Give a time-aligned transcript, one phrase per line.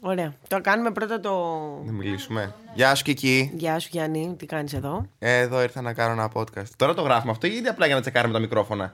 [0.00, 0.32] Ωραία.
[0.48, 1.30] Το κάνουμε πρώτα το.
[1.84, 2.54] Να μιλήσουμε.
[2.74, 3.50] Γεια σου, Κική.
[3.54, 4.34] Γεια σου, Γιάννη.
[4.38, 6.68] Τι κάνεις εδώ; Ε, Εδώ ήρθα να κάνω ένα podcast.
[6.76, 8.92] Τώρα το γράφουμε αυτό ή απλά για να τσεκάρουμε τα μικρόφωνα;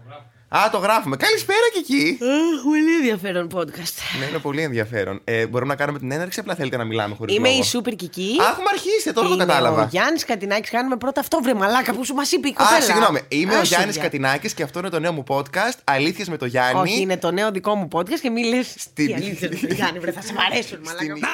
[0.48, 1.16] Α, το γράφουμε.
[1.16, 2.18] Καλησπέρα, Κική.
[2.64, 3.94] πολύ ενδιαφέρον podcast.
[4.20, 5.20] Ναι, είναι πολύ ενδιαφέρον.
[5.24, 7.60] Ε, μπορούμε να κάνουμε την έναρξη, απλά θέλετε να μιλάμε χωρίς Είμαι λόγο.
[7.60, 8.36] η Σούπερ Κική.
[8.40, 9.82] Α, έχουμε αρχίσει, τώρα το Είμαι κατάλαβα.
[9.82, 10.70] Ο Γιάννης Κατινάκης.
[10.70, 12.76] Κάνουμε πρώτα αυτό, βρε μαλάκα που σου μας είπε η κοπέλα.
[12.76, 13.20] Α, συγγνώμη.
[13.28, 14.02] Είμαι ο Άσου, Γιάννης Γιά.
[14.04, 15.78] Κατινάκης και αυτό είναι το νέο μου podcast.
[15.84, 16.80] Αλήθειες με το Γιάννη.
[16.80, 18.74] Όχι, είναι το νέο δικό μου podcast και μη λες.
[18.78, 21.04] Στην- Τι αλήθεια δεν Γιάννη, βρε, θα σε μ' αρέσουν, μαλάκα.
[21.04, 21.24] Στην-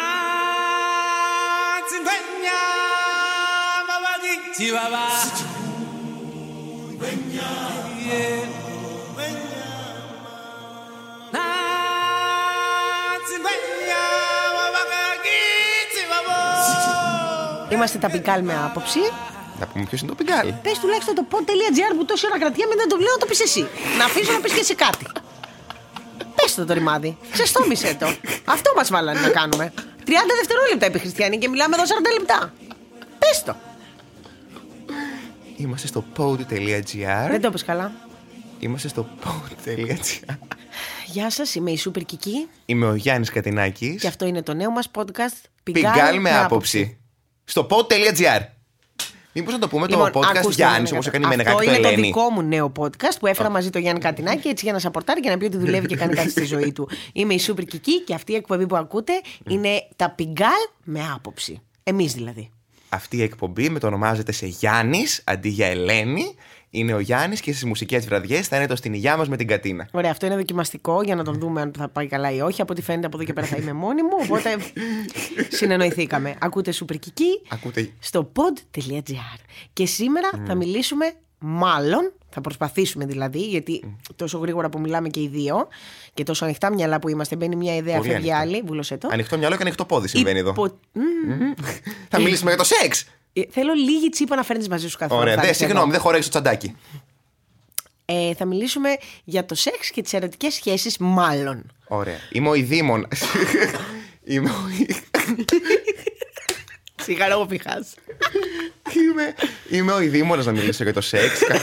[17.70, 18.98] Είμαστε τα πικάλ με άποψη.
[19.60, 20.52] Να πούμε ποιος είναι το πιγκάλ.
[20.62, 23.68] Πες τουλάχιστον το pod.gr που τόση ώρα κρατιέμαι δεν το λέω να το πεις εσύ.
[23.98, 25.06] Να αφήσω να πεις και εσύ κάτι.
[26.34, 27.16] Πες το το ρημάδι.
[27.30, 28.06] Ξεστόμησε το.
[28.44, 29.72] Αυτό μας βάλανε να κάνουμε.
[30.06, 30.10] 30
[30.40, 32.52] δευτερόλεπτα επί Χριστιανή και μιλάμε εδώ 40 λεπτά.
[33.18, 33.56] Πες το.
[35.56, 37.28] Είμαστε στο pod.gr.
[37.30, 37.92] Δεν το πες καλά.
[38.58, 40.34] Είμαστε στο pod.gr.
[41.06, 44.00] Γεια σας, είμαι η Σούπερ Κική Είμαι ο Γιάννης Κατινάκης.
[44.00, 46.98] και αυτό είναι το νέο μας podcast Πιγκάλ με άποψη.
[47.44, 48.40] Στο pod.gr.
[49.34, 51.52] Μήπως να το πούμε το podcast Λοιπόν, ακούστε Γιάννης, με όπως κατά- έκανε η Αυτό
[51.56, 52.06] Μενεγάκη το είναι το Ελένη.
[52.06, 55.28] δικό μου νέο podcast που έφερα μαζί το Γιάννη Κατινάκη έτσι για να σαπορτάρει και
[55.30, 56.88] να πει ότι δουλεύει και κάνει κάτι στη ζωή του.
[57.12, 59.12] Είμαι η Σούπερ Κική και αυτή η εκπομπή που ακούτε
[59.48, 60.48] είναι τα πιγκάλ
[60.84, 61.60] με άποψη.
[61.82, 62.50] Εμείς δηλαδή.
[62.88, 66.34] Αυτή η εκπομπή μετονομάζεται σε Γιάννης αντί για Ελένη.
[66.74, 69.46] Είναι ο Γιάννης και στις μουσικές βραδιές θα είναι το στην υγειά μας με την
[69.46, 69.88] Κατίνα.
[69.92, 72.60] Ωραία, αυτό είναι δοκιμαστικό για να τον δούμε αν θα πάει καλά ή όχι.
[72.62, 74.08] Από ό,τι φαίνεται από εδώ και πέρα θα είμαι μόνη μου.
[74.22, 74.56] Οπότε
[75.58, 76.34] συνεννοηθήκαμε.
[76.40, 77.90] Ακούτε Super Kiki Ακούτε.
[77.98, 79.38] στο pod.gr.
[79.72, 85.28] Και σήμερα θα μιλήσουμε, μάλλον, θα προσπαθήσουμε δηλαδή, γιατί τόσο γρήγορα που μιλάμε και οι
[85.28, 85.68] δύο
[86.14, 88.38] και τόσο ανοιχτά μυαλά που είμαστε, μπαίνει μια ιδέα, Πολύ φεύγει ανοιχτά.
[88.56, 88.62] άλλη.
[88.66, 89.08] Βούλωσε το.
[89.12, 90.50] Ανοιχτό μυαλό και ανοιχτό πόδι συμβαίνει εδώ.
[90.50, 91.52] Υπο- Μμμ.
[92.08, 93.04] Θα μιλήσουμε για το σεξ.
[93.32, 95.20] Ε, Θέλω λίγη τσίπα να φέρνεις μαζί σου καθόλου.
[95.20, 96.76] Ωραία, δε, συγγνώμη, δεν χωράει στο τσαντάκι.
[98.04, 98.88] Ε, θα μιλήσουμε
[99.24, 101.72] για το σεξ και τις ερωτικές σχέσεις, μάλλον.
[101.88, 102.18] Ωραία.
[102.30, 103.08] Είμαι ο Ιδήμων.
[104.24, 104.54] Είμαι ο.
[107.02, 107.84] Σιγαρό πηχά.
[108.94, 109.34] Είμαι,
[109.70, 111.38] είμαι ο Ιδήμονας να μιλήσω για το σεξ.
[111.44, 111.60] Κα-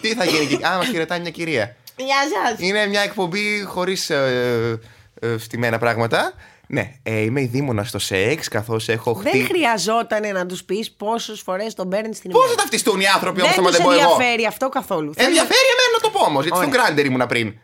[0.00, 1.76] Τι θα γίνει εκεί; Α, μας χαιρετάει μια κυρία.
[1.96, 2.16] Γεια
[2.48, 2.58] σας.
[2.58, 4.80] Είναι μια εκπομπή χωρίς ε,
[5.20, 6.32] ε, στημένα πράγματα.
[6.74, 9.44] Ναι, ε, είμαι η δίμονα στο σεξ, καθώς έχω Δεν χτίσει.
[9.44, 12.52] χρειαζόταν να τους πεις πόσες φορές τον παίρνεις στην Πώ ημέρα.
[12.54, 15.14] θα ταυτιστούν οι άνθρωποι όμως, Δεν άμα τους δεν πω εγώ; ενδιαφέρει αυτό καθόλου.
[15.14, 16.94] Θέλουν- Ενδιαφέρει εμένα να το πω όμως, γιατί στον Ωραία.
[16.94, 17.54] Grindr ήμουνα πριν.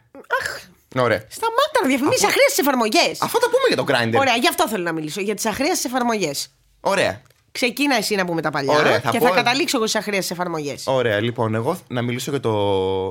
[0.97, 1.23] Ωραία.
[1.29, 3.23] Σταμάτα να διαφημίσεις αχρίαστε εφαρμογές.
[3.23, 4.19] Αυτό τα πούμε για το Grindr.
[4.21, 5.21] Ωραία, γι' αυτό θέλω να μιλήσω.
[5.21, 6.55] Για τις αχρίαστε εφαρμογές.
[6.81, 7.21] Ωραία.
[7.53, 10.33] Ξεκίνα εσύ να πούμε τα παλιά Ωραία, θα και πω- θα καταλήξω εγώ στις αχρίαστε
[10.35, 10.83] εφαρμογές.
[10.87, 12.53] Ωραία, λοιπόν, εγώ να μιλήσω για, το...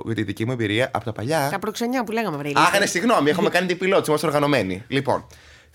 [0.06, 1.47] για τη δική μου εμπειρία από τα παλιά.
[1.52, 2.52] Τα προξενιά που λέγαμε, βρε.
[2.56, 4.84] Αχ, ναι, συγγνώμη, έχουμε κάνει την πιλότση, είμαστε οργανωμένοι.
[4.88, 5.28] Λοιπόν,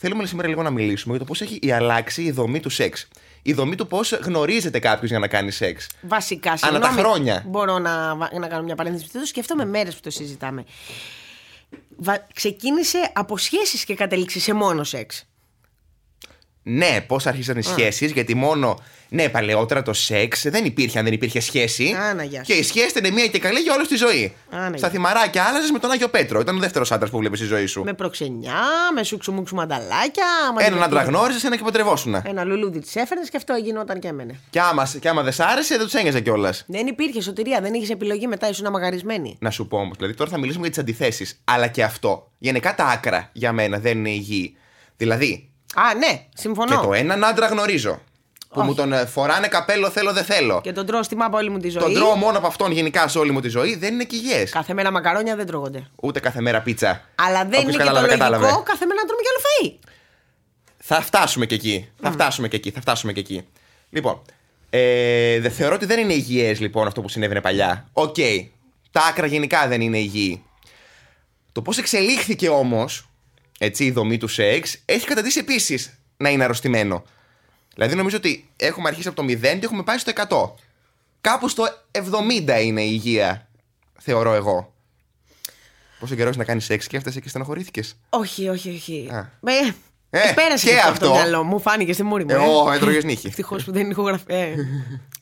[0.02, 3.08] θέλουμε σήμερα λίγο να μιλήσουμε για το πώς έχει αλλάξει η δομή του σεξ.
[3.42, 5.86] Η δομή του πώς γνωρίζεται κάποιος για να κάνει σεξ.
[6.00, 6.94] Βασικά, Ανά συγγνώμη.
[6.94, 7.44] τα χρόνια.
[7.46, 9.12] Μπορώ να, να κάνω μια παρένθεση.
[9.12, 10.64] Το σκέφτομαι μέρες που το συζητάμε.
[11.96, 12.26] Βα...
[12.34, 15.26] Ξεκίνησε από σχέσεις και κατέληξε σε μόνο σεξ.
[16.64, 18.78] Ναι, πώς άρχισαν οι σχέσεις, γιατί μόνο.
[19.08, 21.96] Ναι, παλαιότερα το σεξ δεν υπήρχε αν δεν υπήρχε σχέση.
[22.10, 22.52] Άνα, γεια σου.
[22.52, 24.34] και η σχέση ήταν μία και καλή για όλη τη ζωή.
[24.50, 24.88] Άνα, Στα γεια.
[24.88, 26.40] θυμαράκια άλλαζες με τον Άγιο Πέτρο.
[26.40, 27.82] Ήταν ο δεύτερος άντρας που βλέπεις στη ζωή σου.
[27.84, 28.60] Με προξενιά,
[28.94, 30.24] με σούξου μουξου μανταλάκια.
[30.48, 32.14] άμα Έναν δεν- άντρα γνώριζες, ένα και παντρευόσουν.
[32.24, 34.38] Ένα λουλούδι της έφερνες και αυτό γινόταν και έμενε.
[34.50, 36.64] Και άμα, και άμα δεν σ' άρεσε, δεν τους ένοιαζε κιόλας.
[36.66, 39.36] Δεν υπήρχε σωτηρία, δεν είχες επιλογή μετά, ήσουν αμαγαρισμένη.
[39.40, 41.40] Να σου πω όμως, δηλαδή τώρα θα μιλήσουμε για τις αντιθέσεις.
[41.44, 42.30] Αλλά και αυτό.
[42.38, 44.56] Γενικά τα άκρα για μένα δεν είναι υγιή.
[44.96, 46.80] Δηλαδή, Α, ναι, συμφωνώ.
[46.80, 48.00] και το έναν άντρα γνωρίζω.
[48.48, 48.68] Που Όχι.
[48.68, 50.60] μου τον ε, φοράνε καπέλο, θέλω, δεν θέλω.
[50.60, 51.82] Και τον τρώω στη μάπα όλη μου τη ζωή.
[51.82, 54.50] Τον τρώω μόνο από αυτόν γενικά σε όλη μου τη ζωή, δεν είναι και υγιές.
[54.50, 55.90] Κάθε μέρα μακαρόνια δεν τρώγονται.
[55.96, 57.04] Ούτε κάθε μέρα πίτσα.
[57.14, 58.62] Αλλά δεν Όποιος είναι και το κατάλαβε, λογικό κατάλαβες.
[58.64, 59.88] κάθε μέρα να τρώμε κι άλλο φαΐ.
[60.78, 61.88] Θα φτάσουμε και εκεί.
[62.02, 62.70] Θα φτάσουμε και εκεί.
[62.70, 63.46] Θα φτάσουμε και εκεί.
[63.90, 64.22] Λοιπόν,
[64.70, 67.88] ε, δε, θεωρώ ότι δεν είναι υγιές λοιπόν αυτό που συνέβαινε παλιά.
[67.92, 68.16] Οκ.
[68.90, 70.44] Τα άκρα γενικά δεν είναι υγιή.
[71.52, 73.08] Το πώς εξελίχθηκε όμως
[73.64, 77.04] έτσι, η δομή του σεξ έχει καταντήσει επίσης να είναι αρρωστημένο.
[77.74, 80.50] Δηλαδή νομίζω ότι έχουμε αρχίσει από το 0 και έχουμε πάει στο 100.
[81.20, 83.48] Κάπου στο 70 είναι η υγεία,
[83.98, 84.72] θεωρώ εγώ.
[86.00, 87.82] Πόσο καιρό έχεις να κάνεις σεξ και έφτασε και στενοχωρήθηκε.
[88.08, 89.08] Όχι, όχι, όχι.
[89.12, 89.30] Α.
[89.50, 89.74] Ε,
[90.14, 91.20] Ε, πέρασε και και αυτό από το αυτό.
[91.22, 91.60] μυαλό μου.
[91.60, 92.30] Φάνηκε στη μούρη μου.
[92.30, 93.26] Ε, ω, έτρωγες νύχη.
[93.26, 94.24] Ευτυχώς που δεν είναι ηχογραφή.
[94.26, 94.54] Ε,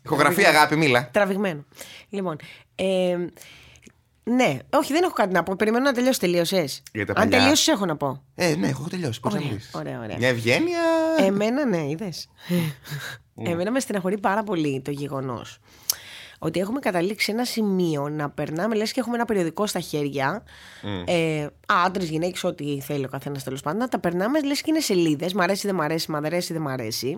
[0.05, 1.09] Ηχογραφία, αγάπη, μίλα.
[1.13, 1.65] τραβηγμένο.
[2.09, 2.37] Λοιπόν.
[2.75, 3.17] Ε,
[4.35, 5.57] ναι, όχι, δεν έχω κάτι να πω.
[5.57, 6.19] Περιμένω να τελειώσει.
[6.21, 6.83] Τελείωσες.
[6.93, 7.39] Για τα Αν παλιά.
[7.39, 8.23] τελειώσει, έχω να πω.
[8.35, 9.21] Ε, ναι, έχω τελειώσει.
[9.21, 10.17] Πώς να Ωραία, μιλήσεις; ωραία, ωραία.
[10.19, 10.81] Μια ευγένεια.
[11.19, 12.29] Εμένα, ναι, είδες.
[13.43, 15.59] Εμένα με στεναχωρεί πάρα πολύ το γεγονός
[16.43, 20.43] ότι έχουμε καταλήξει σε ένα σημείο να περνάμε, λες και έχουμε ένα περιοδικό στα χέρια.
[21.05, 23.79] Ε, Άντρες, γυναίκες, ό,τι θέλει ο καθένας τέλος πάντων.
[23.79, 25.33] Να τα περνάμε, λες και είναι σελίδες.
[25.35, 27.17] Μ' αρέσει, δεν μ' αρέσει, μ' αρέσει, δεν μ' αρέσει.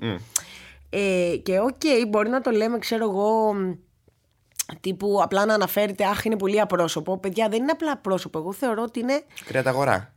[0.91, 3.55] Ε, και οκ, μπορεί να το λέμε, ξέρω εγώ,
[4.81, 7.19] τύπου απλά να αναφέρεται, Αχ, είναι πολύ απρόσωπο.
[7.19, 8.38] Παιδιά, δεν είναι απλά απρόσωπο.
[8.38, 10.12] Εγώ θεωρώ ότι είναι Κρεαταγορά.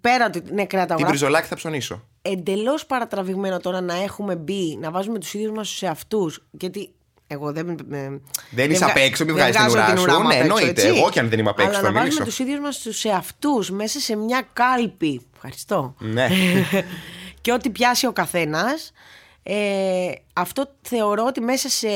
[0.00, 2.02] πέρα ότι είναι κράτα Την πριζολάκι θα ψωνίσω.
[2.22, 6.44] εντελώς παρατραβηγμένο τώρα να έχουμε μπει, να βάζουμε τους ίδιους μας τους εαυτούς.
[6.50, 6.92] Γιατί
[7.26, 7.66] εγώ δεν.
[7.86, 8.20] με-
[8.50, 10.18] Δεν είσαι βγα- απ' έξω, μην δεν βγάζεις την βγάζω ουρά σου.
[10.18, 10.68] μου Ναι, απ' έξω, εννοείται.
[10.82, 10.86] έτσι.
[10.98, 12.24] Εγώ κι αν δεν είμαι απ' έξω, Αλλά θα να βάζουμε μιλήσω.
[12.24, 15.26] τους ίδιους μας τους εαυτούς μέσα σε μια κάλπη.
[15.34, 15.94] Ευχαριστώ.
[15.98, 16.28] Ναι.
[17.40, 18.92] και ό,τι πιάσει ο καθένας.
[19.42, 21.88] Ε, αυτό θεωρώ ότι μέσα σε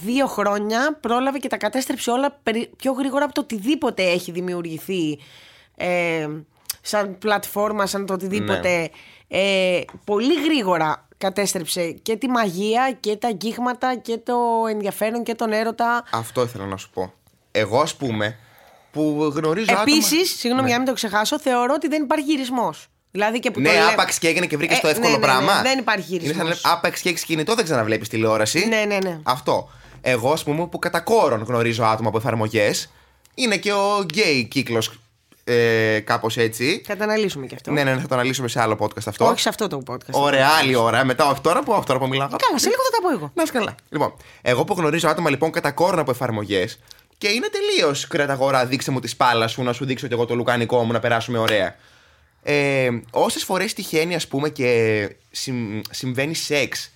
[0.00, 5.18] δύο χρόνια πρόλαβε και τα κατέστρεψε όλα περι- πιο γρήγορα από το οτιδήποτε έχει δημιουργηθεί
[5.76, 6.28] ε,
[6.82, 8.78] σαν πλατφόρμα, σαν το οτιδήποτε.
[8.78, 8.86] Ναι.
[9.38, 14.34] Ε, πολύ γρήγορα κατέστρεψε και τη μαγεία και τα αγγίγματα και το
[14.70, 16.04] ενδιαφέρον και τον έρωτα.
[16.12, 17.12] Αυτό ήθελα να σου πω.
[17.52, 18.38] Εγώ, ας πούμε,
[18.92, 19.82] που γνωρίζω άτομα.
[19.82, 22.86] Επίσης, συγγνώμη για να μην το ξεχάσω, θεωρώ ότι δεν υπάρχει γυρισμός.
[23.10, 25.16] Δηλαδή και που Ναι, το λέμε- άπαξ και έγινε και βρήκες Ε, το εύκολο ναι,
[25.16, 25.62] ναι, ναι, πράγμα.
[25.62, 26.62] δεν υπάρχει Είναι σαν να γυρισμός.
[26.64, 28.66] λέμε, άπαξ και έχεις κινητό, δεν ξαναβλέπεις τηλεόραση.
[28.68, 29.18] Ναι, ναι, ναι.
[29.22, 29.70] Αυτό.
[30.02, 32.90] Εγώ, ας πούμε, που κατά κόρον γνωρίζω άτομα από εφαρμογές.
[33.34, 34.92] Είναι και ο γκέι κύκλος
[35.44, 36.82] ε, κάπως έτσι.
[36.86, 37.70] Θα τα αναλύσουμε και αυτό.
[37.70, 39.26] Ναι, ναι, ναι, θα το αναλύσουμε σε άλλο podcast αυτό.
[39.26, 40.10] Όχι σε αυτό το podcast.
[40.10, 41.04] Ωραία, άλλη ώρα.
[41.04, 42.28] Μετά, όχι τώρα που, όχι τώρα που μιλάω.
[42.28, 43.30] Καλά, σε λίγο θα τα πω εγώ.
[43.34, 43.74] Να είσαι καλά.
[43.88, 46.78] Λοιπόν, εγώ που γνωρίζω άτομα λοιπόν κατά κόρον από εφαρμογές
[47.18, 48.66] και είναι τελείως κρεταγορά.
[48.66, 51.38] Δείξε μου τη σπάλα σου, να σου δείξω και εγώ το λουκανικό μου, να περάσουμε
[51.38, 51.74] ωραία.
[52.42, 56.90] Ε, Όσες φορές τυχαίνει, ας πούμε, και συμ- συμβαίνει σεξ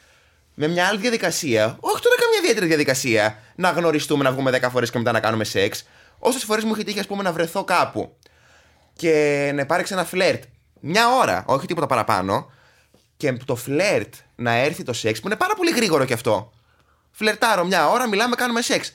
[0.55, 4.91] με μια άλλη διαδικασία, όχι τώρα καμία ιδιαίτερη διαδικασία, να γνωριστούμε, να βγούμε 10 φορές
[4.91, 5.87] και μετά να κάνουμε σεξ.
[6.19, 8.17] Όσες φορές μου έχει τύχει, ας πούμε, να βρεθώ κάπου
[8.93, 10.43] και να υπάρξει ένα φλερτ
[10.81, 12.51] μια ώρα, όχι τίποτα παραπάνω,
[13.17, 16.53] και το φλερτ να έρθει το σεξ, που είναι πάρα πολύ γρήγορο κι αυτό.
[17.11, 18.93] Φλερτάρω μια ώρα, μιλάμε, κάνουμε σεξ.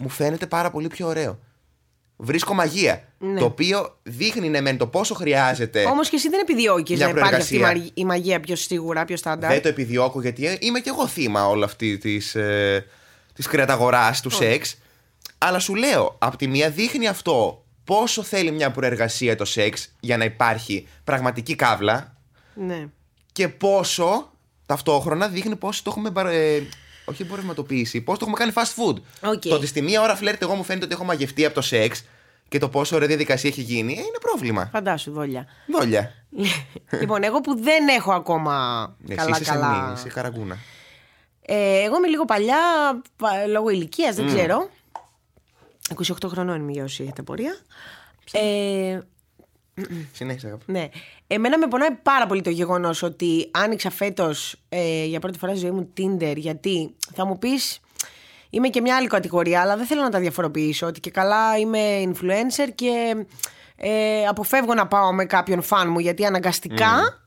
[0.00, 1.38] Μου φαίνεται πάρα πολύ πιο ωραίο.
[2.20, 3.02] Βρίσκω μαγεία.
[3.18, 3.38] Ναι.
[3.38, 5.84] Το οποίο δείχνει ναι, μεν το πόσο χρειάζεται.
[5.84, 7.82] Όμως και εσύ δεν επιδιώκεις Μια να υπάρχει αυτή η προεργασία.
[7.84, 9.50] μαγ- η μαγεία πιο σίγουρα, πιο στάνταρ.
[9.50, 12.86] Δεν το επιδιώκω γιατί είμαι κι εγώ θύμα όλη αυτή της ε,
[13.34, 14.78] της κρεαταγοράς του σεξ.
[15.38, 20.16] Αλλά σου λέω, απ' τη μία δείχνει αυτό πόσο θέλει μια προεργασία το σεξ για
[20.16, 22.16] να υπάρχει πραγματική κάβλα
[22.54, 22.86] Ναι.
[23.32, 24.30] και πόσο
[24.66, 26.10] ταυτόχρονα δείχνει πόσο το έχουμε.
[26.10, 26.62] μπαρο- Ε,
[27.08, 28.62] όχι εμπορευματοποιήσει, πώς το έχουμε κάνει fast
[28.92, 28.96] food.
[29.32, 29.40] Οκ.
[29.40, 32.04] Το ότι στη μία ώρα φλερτ εγώ μου φαίνεται ότι έχω μαγευτεί από το σεξ
[32.48, 34.68] και το πόσο ωραία διαδικασία έχει γίνει, ε, είναι πρόβλημα.
[34.72, 35.46] Φαντάσου, δόλια.
[35.66, 36.12] Δόλια.
[37.00, 38.54] λοιπόν, εγώ που δεν έχω ακόμα
[39.06, 39.74] Εσύ καλά είσαι καλά.
[39.74, 40.56] σεμνή, είσαι χαραγκούνα.
[41.42, 42.56] Ε, εγώ είμαι λίγο παλιά,
[43.16, 44.68] πα- λόγω ηλικίας, δεν ξέρω.
[46.04, 47.56] 28 χρονών είμαι για όσοι έχετε πορεία.
[48.32, 48.98] Ε,
[50.12, 50.62] Συνέχισε, αγάπη.
[50.66, 50.88] ναι.
[51.26, 55.60] Εμένα με πονάει πάρα πολύ το γεγονός ότι άνοιξα φέτος ε, για πρώτη φορά στη
[55.60, 56.32] ζωή μου Tinder.
[56.36, 57.80] Γιατί θα μου πεις,
[58.50, 60.86] είμαι και μια άλλη κατηγορία, αλλά δεν θέλω να τα διαφοροποιήσω.
[60.86, 63.14] Ότι και καλά είμαι influencer και
[63.76, 65.98] ε, αποφεύγω να πάω με κάποιον φαν μου.
[65.98, 67.18] Γιατί αναγκαστικά,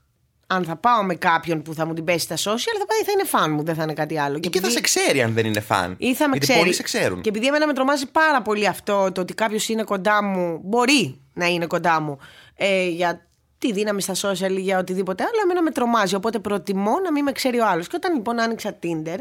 [0.46, 3.12] αν θα πάω με κάποιον που θα μου την πέσει στα social, θα πάει θα
[3.12, 4.38] είναι φαν μου, δεν θα είναι κάτι άλλο.
[4.38, 5.94] Και, θα επειδή- σε ξέρει αν δεν είναι φαν.
[5.98, 6.58] ή θα με Γιατί ξέρει.
[6.58, 7.20] πολλοί σε ξέρουν.
[7.20, 11.20] Και επειδή εμένα με τρομάζει πάρα πολύ αυτό, το ότι κάποιος είναι κοντά μου, μπορεί
[11.34, 12.18] να είναι κοντά μου
[12.54, 13.26] ε, για
[13.58, 16.14] τη δύναμη στα social ή για οτιδήποτε άλλο, εμένα με τρομάζει.
[16.14, 17.88] Οπότε προτιμώ να μην με ξέρει ο άλλος.
[17.88, 19.18] Και όταν λοιπόν άνοιξα Tinder,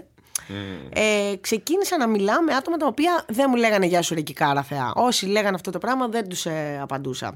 [0.89, 4.63] ε, ξεκίνησα να μιλάω με άτομα τα οποία δεν μου λέγανε Γεια σου, ρε Κικάρα
[4.63, 4.91] Θεά.
[4.95, 7.33] Όσοι λέγανε αυτό το πράγμα, δεν τους ε, απαντούσα.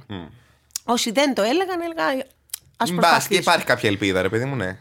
[0.84, 2.04] Όσοι δεν το έλεγαν, έλεγα.
[2.04, 2.14] Α
[2.78, 3.40] Μπας και προσπαθήσω.
[3.40, 4.78] υπάρχει κάποια ελπίδα, ρε παιδί μου, ναι.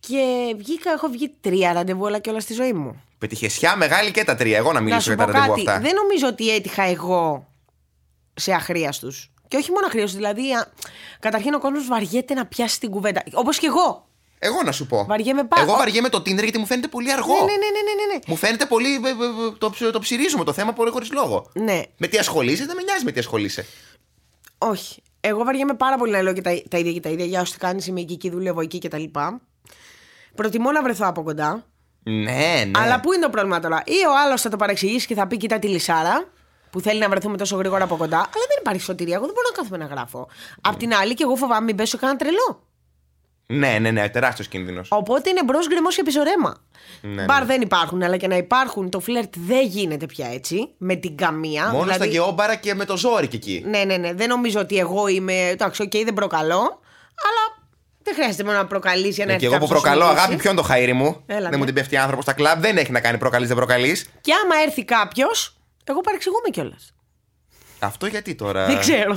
[0.00, 3.02] Και βγήκα, έχω βγει τρία ραντεβού όλα και όλα στη ζωή μου.
[3.18, 4.56] Πετυχεσιά μεγάλη και τα τρία.
[4.56, 5.80] Εγώ να Να μιλήσω σου για τα πω ραντεβού κάτι, αυτά.
[5.80, 7.48] δεν νομίζω ότι έτυχα εγώ
[8.34, 9.12] σε αχρίαστου.
[9.48, 10.66] Και όχι μόνο αχρίαστου, δηλαδή α,
[11.20, 13.22] καταρχήν ο κόσμος βαριέται να πιάσει την κουβέντα.
[13.32, 14.08] Όπως και εγώ.
[14.38, 15.04] Εγώ να σου πω.
[15.04, 17.34] Βαριέμαι πάρα- Εγώ βαριέμαι το Tinder γιατί μου φαίνεται πολύ αργό.
[17.34, 18.18] Ναι, ναι, ναι, ναι, ναι, ναι.
[18.26, 18.88] Μου φαίνεται πολύ.
[18.94, 21.50] ε, ε, ε, Το, ψ- το ψυρίζουμε το θέμα πολύ χωρίς λόγο.
[21.54, 23.66] Ναι, Με τι ασχολείσαι, δεν με νοιάζει με τι ασχολείσαι.
[24.58, 25.02] όχι.
[25.20, 27.24] Εγώ βαριέμαι πάρα πολύ να λέω και τα, τα ίδια και τα ίδια.
[27.24, 29.02] Για όσοι κάνεις, είμαι εκεί, εκεί, δουλεύω εκεί κτλ.
[30.34, 31.64] Προτιμώ να βρεθώ από κοντά.
[32.02, 32.70] Ναι, ναι.
[32.80, 35.36] Αλλά πού είναι το πρόβλημα τώρα; Ή ο άλλος θα το παρεξηγήσει και θα πει:
[35.36, 36.28] Κοίτα τη λυσάρα,
[36.74, 38.16] που θέλει να βρεθούμε τόσο γρήγορα από κοντά.
[38.16, 39.14] Αλλά δεν υπάρχει σωτηρία.
[39.14, 40.28] Εγώ δεν μπορώ να κάθομαι να γράφω.
[40.60, 42.62] Απ' την άλλη, και εγώ φοβάμαι μην πέσω κανένα τρελό.
[43.46, 44.88] Ναι, ναι, ναι, τεράστιος κίνδυνος.
[44.90, 46.56] Οπότε είναι μπρος γκρεμός και πισωρέμα.
[47.00, 50.68] Ναι, Μπαρ δεν υπάρχουν, αλλά και να υπάρχουν το φλερτ δεν γίνεται πια έτσι.
[50.78, 51.64] Με την καμία.
[51.64, 53.64] Μόνο στα δηλαδή, γεώμπαρα και με το ζόρι και εκεί.
[53.66, 54.12] Ναι, ναι, ναι.
[54.12, 55.48] Δεν νομίζω ότι εγώ είμαι.
[55.48, 56.80] Εντάξει, οκ, δεν προκαλώ.
[57.26, 57.42] Αλλά
[58.02, 59.96] δεν χρειάζεται μόνο να προκαλείς για να Ναι, και έρθει εγώ που κάποιος να σου
[59.96, 60.24] προκαλώ, μιλήσει.
[60.24, 61.56] αγάπη, ποιο είναι το χαίρι μου; Έλα, δεν ναι.
[61.56, 64.08] μου την πέφτει άνθρωπος στα κλαμπ, δεν έχει να κάνει προκαλείς, δεν προκαλείς.
[64.20, 66.92] Και άμα έρθει κάποιος, εγώ παρεξηγούμε κιόλας.
[67.78, 69.16] Αυτό γιατί τώρα; Δεν ξέρω.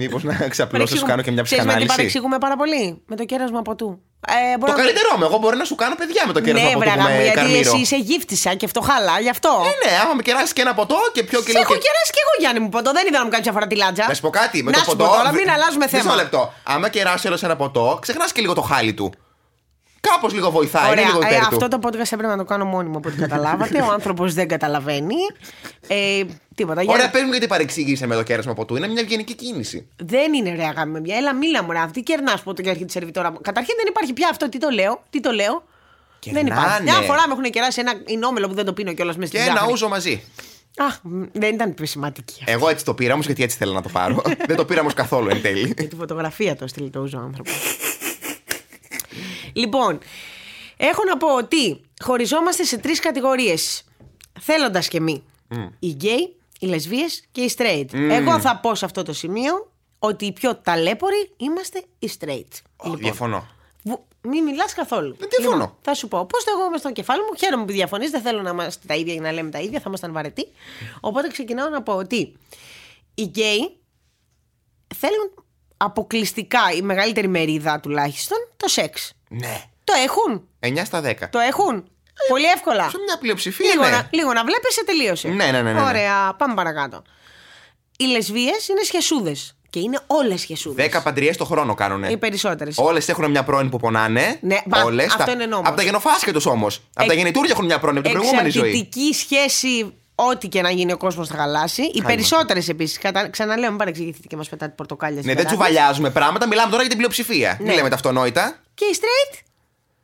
[0.00, 1.10] Μήπως να ξαπλώσω, σου Παρεξηγούμε.
[1.10, 3.88] κάνω και μια Ξέρεις με τι ψυχανάλυση; παρεξηγούμε πάρα πολύ; Με το κέρασμα ποτού.
[4.28, 5.24] Ε, μπορώ Το να- καλύτερό μου.
[5.24, 7.16] Εγώ μπορεί να σου κάνω παιδιά με το κέρδο Ναι, από το βράγα που μου,
[7.16, 7.58] με γιατί καρμύρω.
[7.58, 9.50] εσύ είσαι γύφτησα και φτωχάλα, γι' αυτό.
[9.70, 11.60] Ε, ναι, άμα με κεράσει και ένα ποτό και πιο Σε κιλό.
[11.60, 12.92] έχω και- κεράσει κι εγώ, Γιάννη μου, ποτό.
[12.92, 14.04] Δεν ήθελα να μου κάνει μια φορά τη λάτζα.
[14.08, 14.62] Να σου πω κάτι.
[14.62, 15.04] Με να το σου ποτό.
[15.04, 16.14] πω τώρα, μην δε- αλλάζουμε μισό θέμα.
[16.14, 16.52] λεπτό.
[16.62, 19.12] Άμα κεράσει όλος ένα ποτό, ξεχνάς και λίγο το χάλι του.
[20.10, 20.90] Κάπως λίγο βοηθάει.
[20.90, 21.78] Ωραία, είναι λίγο ε, υπέρ αυτό του.
[21.78, 23.82] το podcast έπρεπε να το κάνω μόνιμο από ό,τι καταλάβατε.
[23.82, 25.14] Ο άνθρωπος δεν καταλαβαίνει.
[25.86, 26.22] Ε,
[26.54, 26.82] τίποτα.
[26.82, 28.76] για- Ωραία, πες μου γιατί παρεξήγησε με το κέρασμα ποτού.
[28.76, 29.88] Είναι μια ευγενική κίνηση.
[29.96, 31.16] Δεν είναι ρε αγάπη με μια.
[31.16, 31.78] Έλα, μίλα μου, ρε.
[31.78, 33.38] Αυτή κερνάς που και έρχεται η σερβιτόρα μου.
[33.42, 34.48] Καταρχήν δεν υπάρχει πια αυτό.
[34.48, 35.62] Τι το λέω, τι το λέω.
[36.24, 36.60] δεν Κερνάνε.
[36.60, 36.82] υπάρχει.
[36.82, 39.48] Μια φορά με έχουν κεράσει ένα ινόμελο που δεν το πίνω κιόλας μέσα Και στην
[39.50, 39.72] ένα ζάχαρη.
[39.72, 40.22] ούζο μαζί.
[40.78, 42.34] Α, μ, δεν ήταν επισηματική.
[42.40, 42.52] αυτή.
[42.52, 44.22] Εγώ έτσι το πήρα όμως γιατί έτσι θέλω να το πάρω.
[44.48, 45.72] Δεν το πήρα όμως καθόλου εν τέλει.
[45.78, 47.54] Για τη φωτογραφία το έστειλε το ούζο άνθρωπος.
[49.56, 49.98] Λοιπόν,
[50.76, 53.84] έχω να πω ότι χωριζόμαστε σε τρεις κατηγορίες.
[54.40, 55.22] Θέλοντας και μη.
[55.78, 57.86] Οι γκέι, οι λεσβίες και οι straight.
[57.92, 62.48] Εγώ θα πω σε αυτό το σημείο ότι οι πιο ταλέποροι είμαστε οι straight.
[62.76, 63.46] Ω, Διαφωνώ.
[63.82, 65.16] Βου- Μην μιλάς καθόλου.
[65.18, 65.56] Δεν διαφωνώ.
[65.60, 66.26] Λοιπόν, θα σου πω.
[66.26, 68.10] Πώς το εγώ είμαι στο κεφάλι μου, χαίρομαι που διαφωνείς.
[68.10, 70.46] Δεν θέλω να είμαστε τα ίδια για να λέμε τα ίδια, θα ήμασταν βαρετοί.
[71.00, 72.36] Οπότε ξεκινάω να πω ότι
[73.14, 73.76] οι γκέι
[74.94, 75.45] θέλουν
[75.76, 79.12] αποκλειστικά, η μεγαλύτερη μερίδα τουλάχιστον, το σεξ.
[79.28, 79.62] Ναι.
[79.84, 80.48] Το έχουν.
[80.60, 81.14] 9 στα 10.
[81.30, 81.84] Το έχουν.
[82.28, 82.90] Πολύ εύκολα.
[82.90, 83.90] Σε μια πλειοψηφία, Λίγο, ναι.
[83.90, 85.28] να, λίγο να βλέπεις, τελείωσε.
[85.28, 85.80] Ναι, ναι, ναι, ναι, ναι.
[85.86, 87.02] Ωραία, πάμε παρακάτω.
[87.98, 89.50] Οι λεσβείες είναι σχεσούδες.
[89.70, 90.86] Και είναι όλες σχεσούδες.
[90.86, 92.08] 10 παντριές το χρόνο κάνουνε.
[92.10, 92.78] Οι περισσότερες.
[92.78, 94.38] Όλες έχουν μια πρώην που πονάνε.
[94.40, 95.06] Ναι, μπα, Όλες.
[95.06, 95.66] αυτό Τα- είναι νόμος.
[95.68, 96.76] Από τα γενοφάσκετους όμως.
[96.76, 98.68] Από τα Εκ- γεννητούρια έχουν μια πρώην από την προηγούμενη ζωή.
[98.70, 101.82] Εξαρτητική σχέση, ό,τι και να γίνει ο κόσμος θα χαλάσει.
[101.82, 102.98] Οι περισσότερες επίσης.
[103.30, 105.66] Ξαναλέω, μην παρεξηγηθείτε και μας πετάτε πορτοκάλια Ναι, στις δεν ταράτες.
[105.66, 107.56] τσουβαλιάζουμε πράγματα, μιλάμε τώρα για την πλειοψηφία.
[107.60, 107.66] Ναι.
[107.66, 108.60] Μην λέμε τα αυτονόητα.
[108.74, 109.38] Και οι straight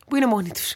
[0.08, 0.74] που είναι μόνοι τους.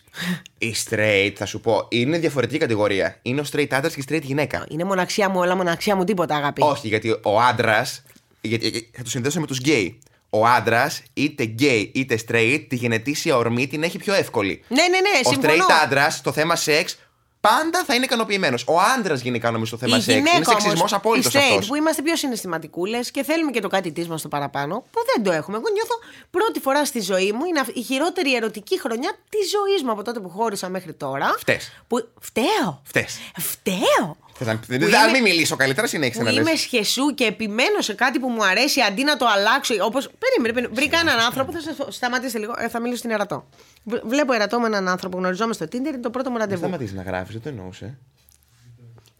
[0.58, 3.18] Οι straight, θα σου πω, είναι διαφορετική κατηγορία.
[3.22, 4.66] Είναι ο straight άντρας και η straight γυναίκα.
[4.68, 6.62] Είναι μοναξιά μου, όλα μοναξιά μου, τίποτα αγάπη.
[6.62, 8.02] Όχι, γιατί ο άντρας.
[8.40, 9.98] Γιατί, γιατί- θα το συνδέσω με τους γκέι.
[10.30, 14.62] Ο άντρας, είτε γκέι είτε straight, τη γενετήσια ορμή την έχει πιο εύκολη.
[14.68, 15.52] Ναι, ναι, ναι, Ο συμφωνώ.
[15.52, 16.98] straight άντρας στο θέμα σεξ
[17.40, 18.64] πάντα θα είναι ικανοποιημένος.
[18.66, 21.50] Ο άντρας γενικά νομίζω στο θέμα η σεξ είναι γυναίκα σεξισμός όμως, απόλυτος οι straight,
[21.50, 21.66] αυτός.
[21.66, 25.24] που είμαστε πιο συναισθηματικούλες και θέλουμε και το κάτι της μας το παραπάνω, που δεν
[25.24, 25.56] το έχουμε.
[25.56, 25.94] Εγώ νιώθω
[26.30, 30.20] πρώτη φορά στη ζωή μου, είναι η χειρότερη ερωτική χρονιά της ζωής μου από τότε
[30.20, 31.34] που χώρισα μέχρι τώρα.
[31.38, 31.72] Φταίς.
[31.88, 32.08] Που...
[32.20, 32.80] Φταίω.
[32.84, 33.18] Φταίς.
[33.38, 34.16] Φταίω.
[34.38, 36.40] Θες να- Που Δεν είμαι- θα μην μιλήσω καλύτερα, συνέχισε που να λες.
[36.48, 39.74] είμαι σχεσού και επιμένω σε κάτι που μου αρέσει αντί να το αλλάξω.
[39.74, 39.98] Όπω.
[40.18, 40.68] Περίμενε, περίμενε.
[40.74, 43.48] Βρήκα έναν άνθρωπο, θα σα σταματήσετε λίγο, ε, θα μιλήσω στην Ερατό.
[43.84, 46.62] Β- Βλέπω Ερατό με έναν άνθρωπο, γνωριζόμαστε στο Tinder, είναι το πρώτο μου Δεν ραντεβού.
[46.66, 47.98] σταματήσεις να γράφεις, δεν το εννοούσε.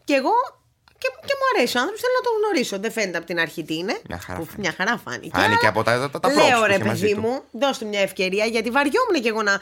[0.03, 0.31] Και εγώ.
[0.99, 2.79] Και, και μου αρέσει ο άνθρωπος, θέλω να τον γνωρίσω.
[2.79, 3.97] Δεν φαίνεται από την αρχή τι είναι.
[4.09, 4.61] Μια χαρά Που- φάνηκε.
[4.61, 5.29] μια χαρά φάνηκε.
[5.37, 7.21] Φάνηκε Αλλά από τα- τα- τα- τα props Λέω που ρε είχε μαζί παιδί του.
[7.21, 9.59] μου, δώσ' του μια ευκαιρία γιατί βαριόμουν και εγώ να,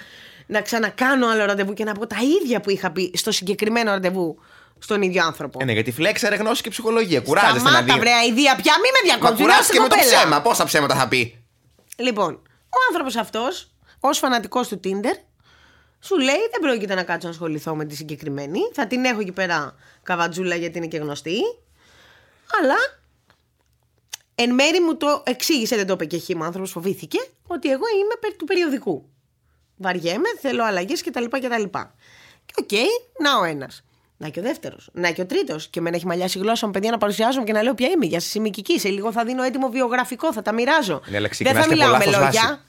[0.47, 4.37] να ξανακάνω άλλο ραντεβού και να πω τα ίδια που είχα πει στο συγκεκριμένο ραντεβού
[4.85, 5.59] στον ίδιο άνθρωπο.
[5.61, 7.21] Ε, ναι, γιατί φλέξαρε γνώση και ψυχολογία.
[7.21, 7.99] Κουράζεστε να Σταμάτα, δει.
[7.99, 9.41] βρε αηδία πια, μη με Μα διακόψει.
[9.43, 10.41] κουράζει και με το ψέμα.
[10.41, 11.43] Πόσα ψέματα θα πει;
[11.97, 12.33] Λοιπόν,
[12.69, 15.15] ο άνθρωπος αυτός, ως φανατικός του Tinder,
[15.99, 18.59] σου λέει δεν πρόκειται να κάτσω να ασχοληθώ με τη συγκεκριμένη.
[18.73, 21.37] Θα την έχω εκεί πέρα καβατζούλα γιατί είναι και γνωστή.
[22.61, 22.75] Αλλά
[24.35, 27.83] εν μέρη μου το εξήγησε, δεν το είπε και χήμα, ο άνθρωπος φοβήθηκε, ότι εγώ
[28.01, 29.09] είμαι περί του περιοδικού.
[29.77, 31.23] Βαριέμαι, θέλω αλλαγές κτλ.
[31.25, 31.63] κτλ.
[32.45, 32.71] Και οκ,
[33.19, 33.83] να ο ένας.
[34.17, 34.89] Να και ο δεύτερος.
[34.93, 35.67] Να και ο τρίτος.
[35.67, 38.05] Και με έχει μαλλιάσει η γλώσσα μου, παιδιά, να παρουσιάζομαι και να λέω ποια είμαι.
[38.05, 38.79] Για σα είμαι οικική.
[38.79, 41.01] Σε λίγο θα δίνω έτοιμο βιογραφικό, θα τα μοιράζω.
[41.05, 42.41] Ναι, αλλά δεν ξεκινάς θα και μιλάω από με λάθος λόγια.
[42.49, 42.59] βάση.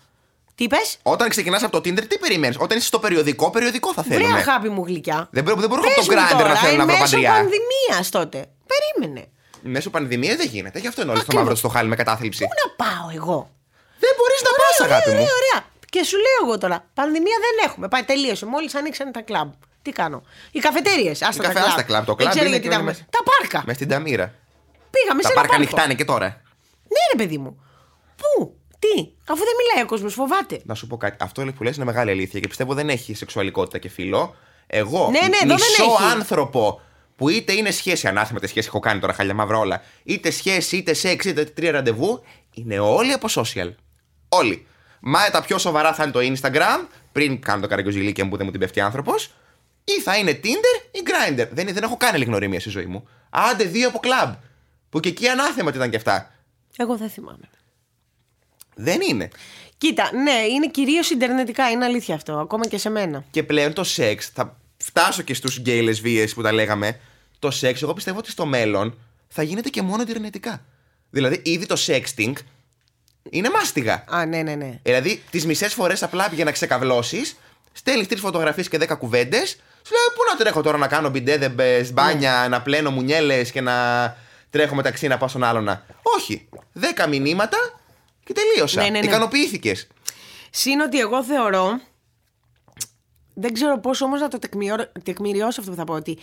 [0.54, 4.02] Τι είπες, Όταν ξεκινάς από το Tinder, τι περιμένεις; Όταν είσαι στο περιοδικό, περιοδικό θα
[4.02, 4.38] Βρε θέλουμε.
[4.38, 5.28] αγάπη μου γλυκιά.
[5.30, 6.98] Δεν μπορώ, δεν μπορώ από το Πες μου Grindr να τώρα, θέλω να εν βρω
[6.98, 7.30] μέσω παντριά.
[7.32, 8.38] πανδημίας τότε.
[8.72, 9.26] Περίμενε.
[9.60, 10.78] Μέσω πανδημίας δεν γίνεται.
[10.78, 11.44] Γι' αυτό είναι όλοι στο Ακριβώς.
[11.48, 12.42] μαύρο στο χάλι με κατάθλιψη.
[12.44, 13.38] Πού να πάω εγώ;
[14.04, 15.28] Δεν μπορείς να πας, Ωραία, αγάπη ωραία, μου.
[15.38, 15.58] ωραία.
[15.90, 17.88] Και σου λέω εγώ τώρα, πανδημία δεν έχουμε.
[17.88, 18.46] Πάει, τελείωσε.
[18.46, 19.50] Μόλις ανοίξανε τα κλαμπ.
[19.86, 21.10] Τι κάνω; Οι καφετέρειε.
[21.10, 22.04] Άστα Η καφέ, άστα κλαμπ.
[22.04, 23.06] Το Δεν κλαμπ ξέρω είναι γιατί και τα με- έχουμε.
[23.10, 23.62] Τα πάρκα.
[23.66, 24.34] Με στην Ταμίρα.
[24.90, 25.54] Πήγαμε Τα σε ένα πάρκα πάρκο.
[25.54, 26.26] ανοιχτά είναι και τώρα.
[26.94, 27.62] Ναι, ρε παιδί μου.
[28.16, 28.94] Πού, τι,
[29.28, 30.60] αφού δεν μιλάει ο κόσμος, φοβάται.
[30.64, 31.16] Να σου πω κάτι.
[31.20, 34.34] Αυτό που λες είναι μεγάλη αλήθεια και πιστεύω δεν έχει σεξουαλικότητα και φίλο.
[34.66, 36.12] Εγώ, Ναι, ναι, εδώ δεν μισό έχει.
[36.12, 36.80] άνθρωπο
[37.16, 40.76] που είτε είναι σχέση, ανάθεμα τη σχέση, έχω κάνει τώρα χαλιά μαύρα όλα, είτε σχέση,
[40.76, 42.22] είτε σεξ, είτε τρία ραντεβού,
[42.54, 43.72] είναι όλοι από social.
[44.28, 44.66] Όλοι.
[45.00, 48.50] Μα τα πιο σοβαρά θα είναι το Instagram, πριν κάνω το καραγκιόζηλίκια που δεν μου
[48.50, 49.30] την πέφτει άνθρωπος,
[49.88, 51.48] ή θα είναι Tinder ή Grindr.
[51.50, 53.08] Δεν, δεν έχω κάνει άλλη γνωριμία στη ζωή μου.
[53.30, 54.34] Άντε δύο από κλαμπ.
[54.90, 56.32] Που και εκεί ανάθεμα τι ήταν και αυτά.
[56.76, 57.48] Εγώ δεν θυμάμαι.
[58.74, 59.28] Δεν είναι.
[59.78, 62.38] Κοίτα, ναι, είναι κυρίως Ιντερνετικά, είναι αλήθεια αυτό.
[62.38, 63.24] Ακόμα και σε μένα.
[63.30, 67.00] Και πλέον το σεξ, θα φτάσω και στους γκέι λεσβείες που τα λέγαμε.
[67.38, 70.64] Το σεξ, εγώ πιστεύω ότι στο μέλλον θα γίνεται και μόνο ιντερνετικά.
[71.10, 72.32] Δηλαδή, ήδη το sexting
[73.30, 74.04] είναι μάστιγα.
[74.08, 74.80] Α, ναι, ναι, ναι.
[74.82, 77.36] Δηλαδή, τις μισές φορές απλά για να ξεκαβλώσεις,
[77.72, 79.56] στέλνεις τρεις φωτογραφίες και δέκα κουβέντες.
[79.86, 81.48] Σου λέει, Πού να τρέχω τώρα να κάνω μπιντέδε,
[81.92, 84.16] μπάνια, να πλένω μουνιέλες και να
[84.50, 85.64] τρέχω μεταξύ να πάω στον άλλον.
[85.64, 85.84] να-».
[86.02, 86.48] Όχι.
[86.72, 87.56] Δέκα μηνύματα
[88.24, 88.82] και τελείωσα.
[88.82, 89.06] Ναι, ναι, ναι.
[89.06, 89.86] Ικανοποιήθηκες.
[90.50, 91.80] Συν ότι εγώ θεωρώ.
[93.34, 95.94] Δεν ξέρω πώς όμως να το τεκμηριώ- τεκμηριώσω αυτό που θα πω.
[95.94, 96.18] Ότι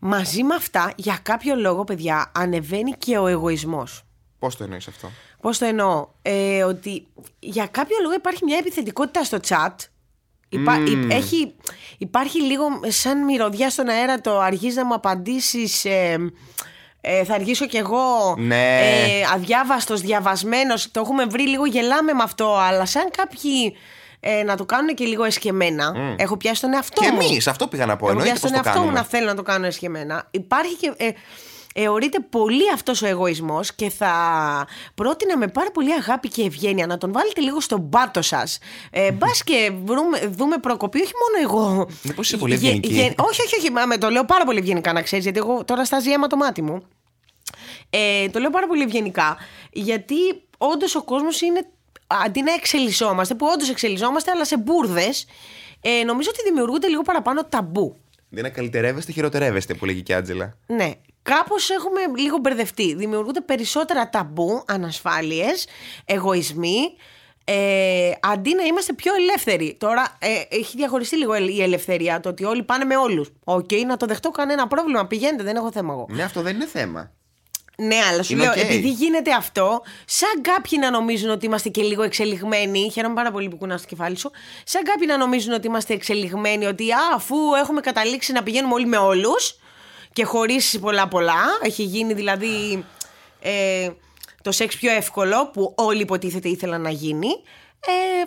[0.00, 4.02] μαζί με αυτά, για κάποιο λόγο, παιδιά, ανεβαίνει και ο εγωισμός.
[4.38, 5.10] Πώς το εννοείς αυτό;
[5.40, 7.06] Πώς το εννοώ, ε, ότι
[7.38, 9.74] για κάποιο λόγο υπάρχει μια επιθετικότητα στο chat.
[10.48, 11.54] Υπά, υ- έχει,
[11.98, 16.16] υπάρχει λίγο σαν μυρωδιά στον αέρα το αργείς να μου απαντήσεις ε,
[17.00, 18.78] ε, θα αργήσω κι εγώ Ναι.
[18.78, 23.76] ε, αδιάβαστος, διαβασμένος το έχουμε βρει λίγο γελάμε με αυτό αλλά σαν κάποιοι
[24.20, 27.66] ε, να το κάνουν και λίγο εσκεμμένα έχω πιάσει τον εαυτό Και μου εμείς, αυτό
[27.66, 28.04] πήγα να πω.
[28.08, 29.00] Έχω Εννοείται πιάσει πώ τον το εαυτό μου κάνουμε.
[29.12, 30.28] να θέλω να το κάνω εσχεμένα.
[30.30, 30.92] Υπάρχει και.
[30.96, 31.08] Ε,
[31.78, 34.12] Εωρείται πολύ αυτός ο εγωισμός και θα
[34.94, 38.58] πρότεινα με πάρα πολύ αγάπη και ευγένεια να τον βάλετε λίγο στον πάτο σας.
[38.90, 41.88] Ε, μπας και βρούμε, δούμε προκοπή, όχι μόνο εγώ.
[42.02, 44.58] Μήπως είσαι πολύ Γε- ευγενική; γε- όχι, όχι, όχι, μα, με το λέω πάρα πολύ
[44.58, 46.82] ευγενικά να ξέρεις, γιατί εγώ τώρα στάζει αίμα το μάτι μου.
[47.90, 49.36] Ε, το λέω πάρα πολύ ευγενικά,
[49.72, 50.14] γιατί
[50.58, 51.66] όντως ο κόσμος είναι.
[52.06, 55.26] Αντί να εξελισσόμαστε, που όντως εξελισσόμαστε, αλλά σε μπουρδες,
[55.80, 57.96] ε, νομίζω ότι δημιουργούνται λίγο παραπάνω ταμπού.
[58.28, 60.56] Δεν είναι καλυτερεύεστε, χειροτερεύεστε που λέει και η Άντζελα.
[60.66, 60.90] Ναι.
[61.26, 62.94] Κάπως έχουμε λίγο μπερδευτεί.
[62.94, 65.66] Δημιουργούνται περισσότερα ταμπού, ανασφάλειες,
[66.04, 66.96] εγωισμοί.
[67.44, 69.76] Ε, αντί να είμαστε πιο ελεύθεροι.
[69.80, 72.20] Τώρα ε, έχει διαχωριστεί λίγο η ελευθερία.
[72.20, 73.28] Το ότι όλοι πάνε με όλους.
[73.44, 75.06] Οκ, να το δεχτώ κανένα πρόβλημα.
[75.06, 76.06] Πηγαίνετε, δεν έχω θέμα εγώ.
[76.10, 77.10] Ναι, αυτό δεν είναι θέμα.
[77.76, 78.56] Ναι, αλλά σου Είναι λέω, οκ.
[78.58, 82.90] επειδή γίνεται αυτό, σαν κάποιοι να νομίζουν ότι είμαστε και λίγο εξελιγμένοι.
[82.92, 84.30] Χαίρομαι πάρα πολύ που κουνάς το κεφάλι σου.
[84.64, 88.86] Σαν κάποιοι να νομίζουν ότι είμαστε εξελιγμένοι, ότι α, αφού έχουμε καταλήξει να πηγαίνουμε όλοι
[88.86, 89.58] με όλους
[90.16, 91.42] και χωρίς πολλά-πολλά.
[91.62, 92.84] Έχει γίνει δηλαδή
[93.40, 93.90] ε,
[94.42, 97.28] το σεξ πιο εύκολο που όλοι υποτίθεται ήθελαν να γίνει.
[97.86, 98.22] Ε,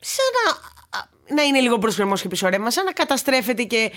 [0.00, 0.54] σαν να,
[1.34, 3.92] να είναι λίγο μπρος γκρεμός και πίσω ρέμα, σαν να καταστρέφεται και,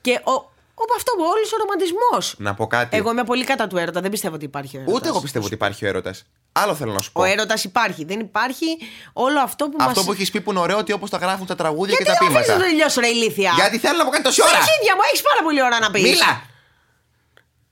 [0.00, 2.34] και ο, ο, αυτό ο όλος ο ρομαντισμός.
[2.38, 2.96] Να πω κάτι.
[2.96, 4.00] Εγώ είμαι πολύ κατά του έρωτα.
[4.00, 4.96] Δεν πιστεύω ότι υπάρχει ο έρωτας.
[4.96, 6.26] Ούτε εγώ πιστεύω ότι υπάρχει ο έρωτας.
[6.52, 7.20] Άλλο θέλω να σου πω.
[7.20, 8.04] Ο έρωτας υπάρχει.
[8.04, 8.66] Δεν υπάρχει
[9.12, 10.04] όλο αυτό που Αυτό μας...
[10.04, 12.16] που έχεις πει που είναι ωραίο ότι όπως τα γράφουν τα τραγούδια Γιατί και τα
[12.18, 12.64] δεν αφήνεις πείματα.
[12.64, 14.58] να τελειώσω, ρε ηλίθεια; Γιατί θέλω να πω κάτι τόση Στα ώρα.
[14.58, 16.02] αρχίδια μου έχεις πάρα πολύ ώρα να πεις.
[16.02, 16.54] Μίλα!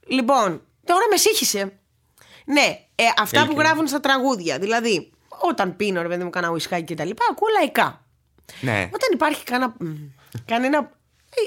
[0.05, 1.79] Λοιπόν, τώρα με σύγχυσε.
[2.45, 3.63] Ναι, ε, αυτά που Έλκυνα.
[3.63, 4.59] γράφουν στα τραγούδια.
[4.59, 8.05] Δηλαδή, όταν πίνω, ρε παιδί μου, κάνα ουισκάκι και τα λοιπά, ακούω λαϊκά.
[8.61, 8.89] Ναι.
[8.93, 9.85] Όταν υπάρχει κάνα, μ,
[10.45, 10.91] κανένα.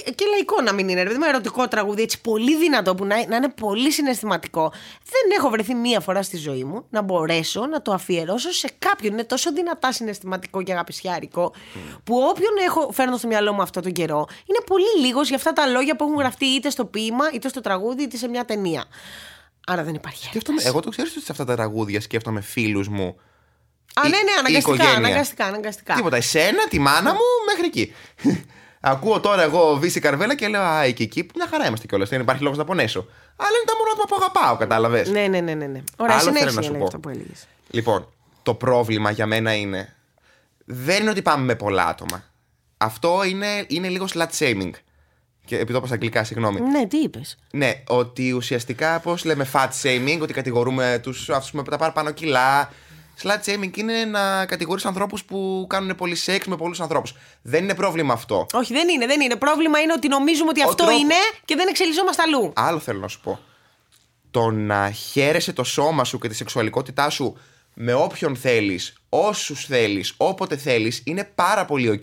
[0.04, 3.04] Ε, και λαϊκό να μην είναι, ρε παιδί μου, ερωτικό τραγούδι έτσι πολύ δυνατό που
[3.04, 4.72] να, να είναι πολύ συναισθηματικό.
[5.04, 9.12] Δεν έχω βρεθεί μία φορά στη ζωή μου να μπορέσω να το αφιερώσω σε κάποιον.
[9.12, 11.52] Είναι τόσο δυνατά συναισθηματικό και αγαπησιάρικο,
[12.04, 15.52] που όποιον έχω, φέρνω στο μυαλό μου αυτό τον καιρό, είναι πολύ λίγος για αυτά
[15.52, 18.84] τα λόγια που έχουν γραφτεί είτε στο ποίημα, είτε στο τραγούδι, είτε σε μια ταινία.
[19.66, 20.24] Άρα δεν υπάρχει.
[20.24, 23.16] Σκέφτομαι, εγώ το ξέρω ότι σε αυτά τα τραγούδια σκέφτομαι φίλους μου.
[23.94, 24.96] Α, η- ναι, ναι, η αναγκαστικά, οικογένεια.
[25.08, 25.94] αναγκαστικά, αναγκαστικά.
[25.94, 26.16] Τίποτα.
[26.16, 27.94] Εσένα, τη μάνα μου, μέχρι εκεί.
[28.80, 31.26] Ακούω τώρα εγώ Βύση Καρβέλα και λέω Α, εκεί, εκεί.
[31.34, 32.08] Μια χαρά είμαστε κιόλας.
[32.08, 33.06] Δεν υπάρχει λόγος να πονέσω.
[33.36, 35.08] Αλλά είναι τα μόνο άτομα που αγαπάω, κατάλαβες.
[35.10, 35.66] Ναι, ναι, ναι, ναι.
[35.66, 35.82] ναι.
[35.96, 36.84] Ωραία, Άλλο θέλω συνέχισε να σου για πω.
[36.84, 37.46] αυτό που έλεγες.
[37.70, 38.08] Λοιπόν,
[38.42, 39.94] το πρόβλημα για μένα είναι.
[40.64, 42.24] Δεν είναι ότι πάμε με πολλά άτομα.
[42.76, 44.70] Αυτό είναι, είναι λίγο slut shaming.
[45.44, 46.60] Και επειδή το είπα στα αγγλικά, συγγνώμη.
[46.60, 47.38] Ναι, τι είπες.
[47.50, 52.70] Ναι, ότι ουσιαστικά, πώς λέμε, fat shaming, ότι κατηγορούμε τους αυτού με τα παραπάνω κιλά.
[53.22, 57.14] Slut shaming είναι να κατηγορείς ανθρώπους που κάνουν πολύ σεξ με πολλούς ανθρώπους.
[57.42, 58.46] Δεν είναι πρόβλημα αυτό.
[58.52, 59.36] Όχι, δεν είναι, δεν είναι.
[59.36, 62.52] Πρόβλημα είναι ότι νομίζουμε ότι Ο αυτό τρόπο- είναι και δεν εξελισσόμαστε αλλού.
[62.56, 63.38] Άλλο θέλω να σου πω.
[64.30, 67.36] Το να χαίρεσαι το σώμα σου και τη σεξουαλικότητά σου
[67.74, 72.00] με όποιον θέλεις, όσους θέλεις, όποτε θέλεις, είναι πάρα πολύ οκ.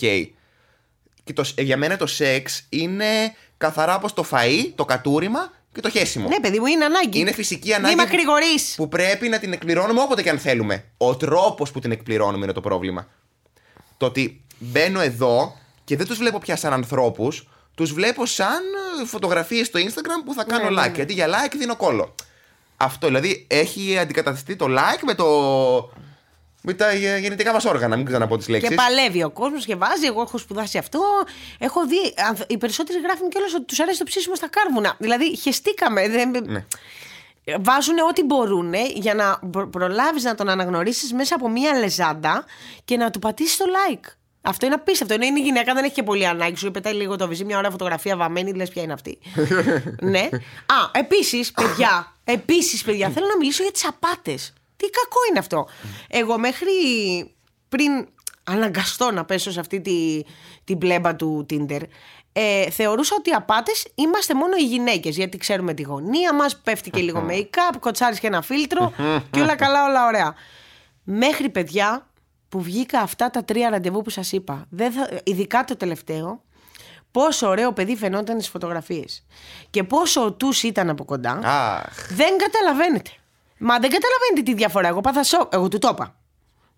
[1.24, 5.82] Και το, ε, για μένα το σεξ είναι καθαρά όπως το φαΐ, το κατούριμα και
[5.82, 6.28] το χέσιμο.
[6.28, 7.20] Ναι, παιδί μου, είναι ανάγκη.
[7.20, 7.96] Είναι φυσική Μη ανάγκη.
[7.96, 8.74] μακρηγορείς.
[8.76, 10.84] που πρέπει να την εκπληρώνουμε όποτε και αν θέλουμε.
[10.98, 13.08] Ο τρόπος που την εκπληρώνουμε είναι το πρόβλημα.
[13.98, 18.62] Το ότι μπαίνω εδώ και δεν τους βλέπω πια σαν ανθρώπους, τους βλέπω σαν
[19.06, 20.90] φωτογραφίες στο Instagram που θα κάνω Ναι, ναι, like.
[20.90, 20.96] ναι.
[20.96, 22.16] Γιατί για like δίνω κόλλο.
[22.78, 25.26] Αυτό δηλαδή έχει αντικατασταθεί το like με το.
[26.66, 28.70] Με τα γε- γεννητικά μας όργανα, μην ξαναπώ τις λέξεις.
[28.70, 30.06] Και παλεύει ο κόσμος και βάζει.
[30.06, 31.00] Εγώ έχω σπουδάσει αυτό.
[31.60, 32.14] Έχω δει.
[32.28, 34.96] ανθ- Οι περισσότεροι γράφουν κιόλα ότι τους αρέσει το ψήσιμο στα κάρβουνα.
[35.00, 36.10] Δηλαδή, χεστήκαμε.
[36.10, 36.30] Δεν...
[36.46, 36.66] Ναι.
[37.60, 39.40] Βάζουν ό,τι μπορούν για να
[39.72, 42.46] προλάβεις να τον αναγνωρίσεις μέσα από μία λεζάντα
[42.86, 44.06] και να του πατήσεις το like.
[44.42, 45.14] Αυτό είναι απίστευτο.
[45.14, 46.56] Ενώ είναι η γυναίκα, δεν έχει και πολύ ανάγκη.
[46.58, 49.18] Σου πετάει λίγο το βυζί, μια ώρα φωτογραφία βαμμένη, λες ποια είναι αυτή.
[50.02, 50.20] ναι.
[50.66, 54.54] Α, επίσης, παιδιά, επίσης, παιδιά, θέλω να μιλήσω για τις απάτες.
[54.78, 55.68] Τι κακό είναι αυτό.
[56.08, 56.72] Εγώ μέχρι
[57.70, 58.08] πριν
[58.44, 60.22] αναγκαστώ να πέσω σε αυτή τη,
[60.64, 61.82] την πλέμπα του Tinder,
[62.34, 65.16] ε, θεωρούσα ότι οι απάτες είμαστε μόνο οι γυναίκες.
[65.16, 68.94] Γιατί ξέρουμε τη γωνία μας, πέφτει και λίγο make-up, κοτσάρεις και ένα φίλτρο
[69.32, 70.36] και όλα καλά, όλα ωραία.
[71.04, 72.08] Μέχρι παιδιά
[72.50, 76.44] που βγήκα αυτά τα τρία ραντεβού που σας είπα, δεν θα, ειδικά το τελευταίο,
[77.12, 79.26] πόσο ωραίο παιδί φαινόταν στις φωτογραφίες.
[79.70, 81.40] Και πόσο ο του ήταν από κοντά.
[81.44, 82.14] Αχ.
[82.16, 83.12] Δεν καταλαβαίνετε.
[83.58, 84.88] Μα δεν καταλαβαίνετε τη διαφορά.
[84.88, 85.54] Εγώ πάθα σοκ.
[85.54, 86.16] Εγώ του το είπα.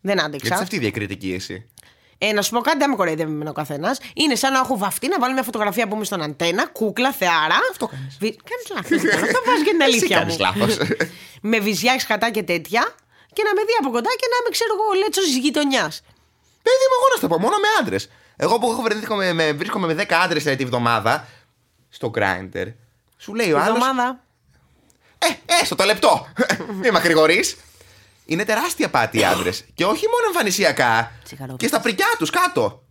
[0.01, 0.55] Δεν Γιατί άντεξα.
[0.55, 1.69] σε αυτή η διακριτική εσύ;
[2.17, 3.99] Ε, να σου πω κάτι, δεν με κοροϊδεύει με ο καθένας.
[4.13, 7.55] Είναι σαν να έχω βαφτεί να βάλω μια φωτογραφία που είμαι στον αντένα, κούκλα, θεάρα.
[7.71, 8.17] Αυτό κάνεις.
[8.19, 9.13] Κάνεις λάθος.
[9.23, 10.41] Αυτό βάζεις και την αλήθεια κάνεις μου.
[10.45, 10.77] λάθος.
[11.51, 12.95] με βυζιά κατά και τέτοια
[13.33, 16.01] και να με δει από κοντά και να είμαι, ξέρω εγώ, ο λέτσος της γειτονιάς.
[16.65, 18.09] Παιδί μου, εγώ να σου το πω, μόνο με άντρες.
[18.35, 21.27] Εγώ που έχω βρίσκομαι με, βρίσκομαι με 10 άντρες τη βδομάδα
[21.89, 22.73] στο grinder.
[23.17, 23.77] Σου λέει ο άλλος.
[25.19, 25.41] Εβδομάδα.
[25.45, 26.27] Ε, έστω το λεπτό.
[26.81, 27.43] Μην μακρηγορεί.
[28.25, 29.65] Είναι τεράστια πάτη οι άντρες.
[29.73, 31.11] και όχι μόνο εμφανισιακά.
[31.23, 31.69] Τσιγαρόπιτες.
[31.69, 32.83] Και στα πρικιά τους κάτω.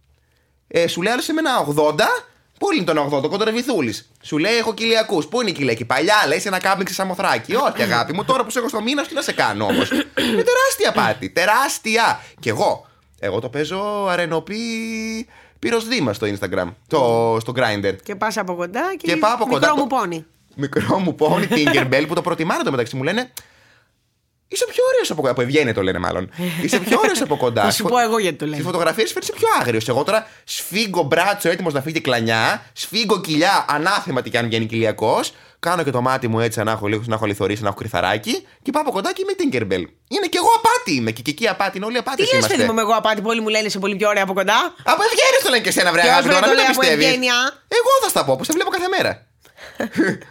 [0.69, 1.95] Ε, σου λέει άλλος σε μένα 80.
[2.59, 4.11] Πού είναι τον 80, κοντορεβιθούλης.
[4.23, 5.27] Σου λέει έχω κοιλιακούς.
[5.27, 5.85] Πού είναι η κοιλιακή.
[5.85, 7.55] Παλιά λέει σε ένα κάμπινγκ σε σαμοθράκι.
[7.55, 9.91] Όχι αγάπη μου, τώρα που σε έχω στο μήνα, τι να σε κάνω όμως.
[9.91, 11.31] είναι τεράστια πάτη.
[11.31, 12.21] Τεράστια.
[12.41, 12.87] Κι εγώ.
[13.19, 14.59] Εγώ το παίζω αρενοπή
[15.59, 16.73] πύρος Δήμα στο Instagram.
[16.89, 17.95] Το, στο Grindr.
[18.03, 19.59] Και πας από κοντά και, Και πάω από κοντά.
[19.59, 20.27] μικρό Το- μου πόνι.
[20.57, 23.31] Μικρό μου πόνι, Tinkerbell που το προτιμάνε το μεταξύ μου λένε.
[24.49, 25.33] Είσαι πιο ωραίος από κοντά.
[25.33, 26.31] Από ευγένεια το λένε μάλλον.
[26.63, 27.63] Είσαι πιο ωραίος από κοντά.
[27.63, 28.57] Θα σου πω εγώ γιατί το λένε.
[28.57, 29.89] Στις φωτογραφίες φαίνεσαι πιο άγριος.
[29.89, 34.67] Εγώ τώρα σφίγγω μπράτσο έτοιμος να φύγει κλανιά, σφίγγω κοιλιά ανάθεμα τι κι αν βγαίνει
[34.67, 37.77] κοιλιακός, κάνω και το μάτι μου έτσι να έχω λίγο, να έχω λιθορίσει, να έχω
[37.77, 39.85] κρυθαράκι και πάω από κοντά και είμαι Tinkerbell.
[40.09, 42.55] Είναι και εγώ απάτη είμαι και, και εκεί απάτη είναι όλοι απάτες Τι λες, είμαστε.
[42.57, 44.75] παιδί μου, με εγώ απάτη που όλοι μου λένε είσαι πολύ πιο ωραία από κοντά.
[44.85, 46.73] Από ευγένεια το λένε και εσένα, βρε Και αγάπη, όχι, τώρα το μην λέει το
[46.73, 47.07] από πιστεύεις.
[47.07, 47.35] ευγένεια;
[47.69, 49.26] Εγώ θα στα πω, που σε βλέπω κάθε μέρα.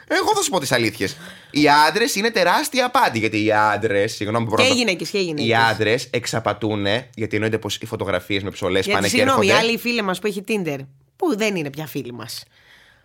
[0.08, 1.18] Εγώ θα σου πω τις αλήθειες.
[1.52, 3.20] Οι άντρες είναι τεράστια απάτη.
[3.20, 4.14] Γιατί οι άντρες.
[4.16, 5.48] Συγγνώμη που μπορώ Και να οι το- γυναίκες, και οι γυναίκες.
[5.50, 9.50] Οι άντρες εξαπατούν, γιατί εννοείται πως οι φωτογραφίες με ψολέ πάνε Γιατί και συγγνώμη, η
[9.50, 9.68] έρχονται.
[9.68, 10.78] άλλη φίλη μας που έχει Tinder,
[11.16, 12.44] που δεν είναι πια φίλη μας.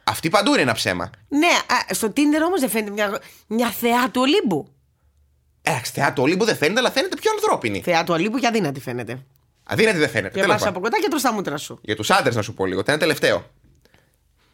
[0.05, 1.11] Αυτή παντού είναι ένα ψέμα.
[1.29, 4.73] Ναι, α, στο Tinder όμως δεν φαίνεται μια, μια θεά του Ολύμπου.
[5.63, 7.81] Εντάξει, θεά του Ολύμπου δεν φαίνεται, αλλά φαίνεται πιο ανθρώπινη.
[7.81, 9.19] Θεά του Ολύμπου και αδύνατη φαίνεται.
[9.65, 10.35] Αδύνατη δεν φαίνεται.
[10.35, 10.69] Και Τέλος πα πάντων.
[10.69, 11.79] από κοντά και τρως τα μούτρα σου.
[11.83, 12.83] Για τους άντρες να σου πω λίγο.
[12.83, 13.51] Το ένα τελευταίο.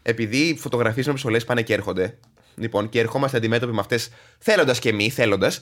[0.08, 2.18] Επειδή οι φωτογραφίες με ψολέ πάνε και έρχονται.
[2.54, 5.60] Λοιπόν, και ερχόμαστε αντιμέτωποι με αυτές θέλοντας και μη θέλοντας.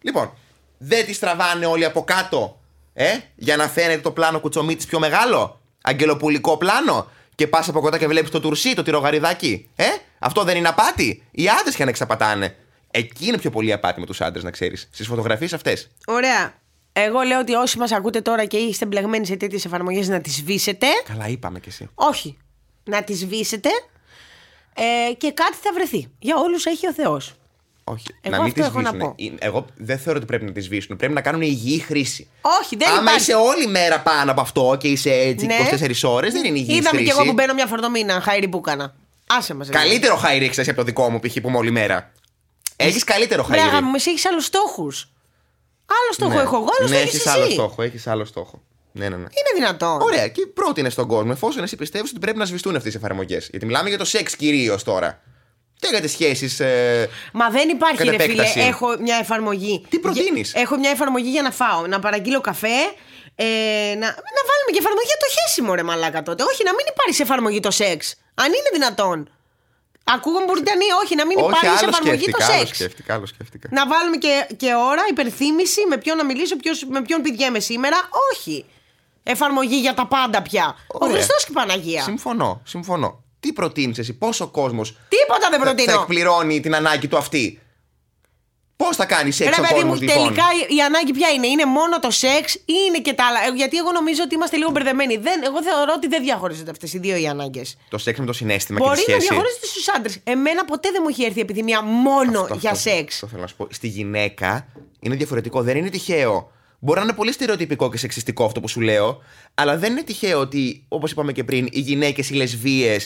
[0.00, 0.32] Λοιπόν,
[0.78, 2.60] δεν τις τραβάνε όλοι από κάτω.
[2.92, 7.98] Ε, για να φαίνεται το πλάνο κουτσομίτης πιο μεγάλο; Αγγελοπουλικό πλάνο; Και πας από κοντά
[7.98, 9.68] και βλέπεις το τουρσί, το τυρογαριδάκι.
[9.76, 9.84] Ε,
[10.18, 11.22] αυτό δεν είναι απάτη.
[11.30, 12.56] Οι άντρες και αν εξαπατάνε.
[12.90, 14.88] Εκεί είναι πιο πολύ απάτη με τους άντρες, να ξέρεις.
[14.92, 15.90] Στις φωτογραφίες αυτές.
[16.06, 16.54] Ωραία.
[16.92, 20.34] Εγώ λέω ότι όσοι μας ακούτε τώρα και είστε μπλεγμένοι σε τέτοιες εφαρμογές να τις
[20.34, 20.86] σβήσετε.
[21.04, 21.88] Καλά, είπαμε κι εσύ.
[21.94, 22.36] Όχι.
[22.84, 23.68] Να τις σβήσετε.
[24.74, 26.08] Ε, και κάτι θα βρεθεί.
[26.18, 27.32] Για όλους έχει ο Θεός.
[27.84, 29.08] Όχι, Εγώ να μην αυτό τις έχω να σβήσουν.
[29.08, 29.14] πω.
[29.16, 30.96] Είναι- Εγώ δεν θεωρώ ότι πρέπει να τη σβήσουν.
[30.96, 32.28] Πρέπει να κάνουν υγιή χρήση.
[32.40, 33.20] Όχι, δεν Άμα υπάρχει.
[33.20, 35.54] είσαι όλη μέρα πάνω από αυτό και είσαι έτσι Ναι.
[35.54, 37.04] 24 ώρες, δεν είναι υγιής Είδαμε χρήση.
[37.04, 38.94] κι εγώ που μπαίνω μια φορτομίνα, χαίρι που έκανα.
[39.26, 39.68] Άσε μας.
[39.68, 41.32] Καλύτερο χάι εσύ από το δικό μου π.χ.
[41.40, 42.12] που είμαι όλη μέρα.
[42.76, 43.58] Έχεις καλύτερο χάι.
[43.60, 45.08] Μπράγα μου, εσύ έχεις άλλους στόχους.
[45.86, 47.52] Άλλο στόχο έχω εγώ, άλλο ναι, στόχο έχεις έχεις άλλο εσύ.
[47.52, 47.82] στόχο.
[47.82, 48.62] Έχεις άλλο στόχο.
[48.92, 49.22] Ναι, ναι, ναι.
[49.22, 50.00] Είναι δυνατόν.
[50.00, 53.48] Ωραία, και πρότεινε στον κόσμο, εφόσον εσύ πιστεύεις ότι πρέπει να σβηστούν αυτές οι εφαρμογές.
[53.50, 55.20] Γιατί μιλάμε για το σεξ κυρίως τώρα.
[55.78, 56.60] Και για τι σχέσεις.
[56.60, 57.08] Ε...
[57.32, 58.24] Μα δεν υπάρχει, Κατ' ρε φίλε.
[58.32, 59.86] επέκταση; Έχω μια εφαρμογή.
[59.88, 61.86] Τι προτείνεις; Για- Έχω μια εφαρμογή για να φάω.
[61.86, 62.76] Να παραγγείλω καφέ.
[63.34, 63.44] Ε,
[64.02, 66.42] να, να βάλουμε και εφαρμογή για το χέσιμο, ρε Μαλάκα τότε.
[66.42, 68.14] Όχι, να μην υπάρχει σε εφαρμογή το σεξ.
[68.34, 69.30] Αν είναι δυνατόν.
[70.04, 72.66] Ακούγομαι μπορεί να είναι, όχι, να μην Όχι, υπάρχει σε άλλο εφαρμογή το σκέφτηκα, άλλο
[72.66, 72.76] σεξ.
[72.78, 73.68] σκέφτηκα, άλλο σκέφτηκα.
[73.70, 77.98] Να βάλουμε και, και ώρα, υπερθύμηση, με ποιον να μιλήσω, ποιος, με ποιον πηδιέμαι σήμερα.
[78.32, 78.64] Όχι.
[79.22, 80.76] Εφαρμογή για τα πάντα πια.
[80.86, 81.14] Ο Ωραία.
[81.14, 82.02] Χριστός και η Παναγία.
[82.02, 83.22] Συμφωνώ, συμφωνώ.
[83.40, 86.00] Τι προτείνεις εσύ, πόσο κόσμος Τίποτα δεν θα, θα προτείνω.
[86.00, 87.60] εκπληρώνει την ανάγκη του αυτή;
[88.76, 91.28] Πώς θα κάνεις σεξ Ρε ο παιδί κόσμο μου, λοιπόν; τελικά η, η ανάγκη ποια
[91.28, 94.34] είναι; Είναι μόνο το σεξ ή είναι και τα άλλα; Ε, Γιατί εγώ νομίζω ότι
[94.34, 95.16] είμαστε λίγο μπερδεμένοι.
[95.16, 97.76] Δεν, εγώ θεωρώ ότι δεν διαχωρίζονται αυτές οι δύο οι ανάγκες.
[97.88, 99.28] Το σεξ με το συνέστημα Μπορεί και τη να σχέση.
[99.28, 100.18] διαχωρίζονται στους άντρες.
[100.24, 103.14] Εμένα ποτέ δεν μου έχει έρθει επιθυμία μόνο Αυτό, για αυτό, σεξ.
[103.14, 103.66] Αυτό θέλω να σου πω.
[103.70, 104.66] Στη γυναίκα
[105.00, 105.62] είναι διαφορετικό.
[105.62, 106.50] Δεν είναι τυχαίο.
[106.84, 109.22] Μπορεί να είναι πολύ στερεοτυπικό και σεξιστικό αυτό που σου λέω,
[109.54, 112.96] αλλά δεν είναι τυχαίο ότι, όπως είπαμε και πριν, οι γυναίκες, οι λεσβείε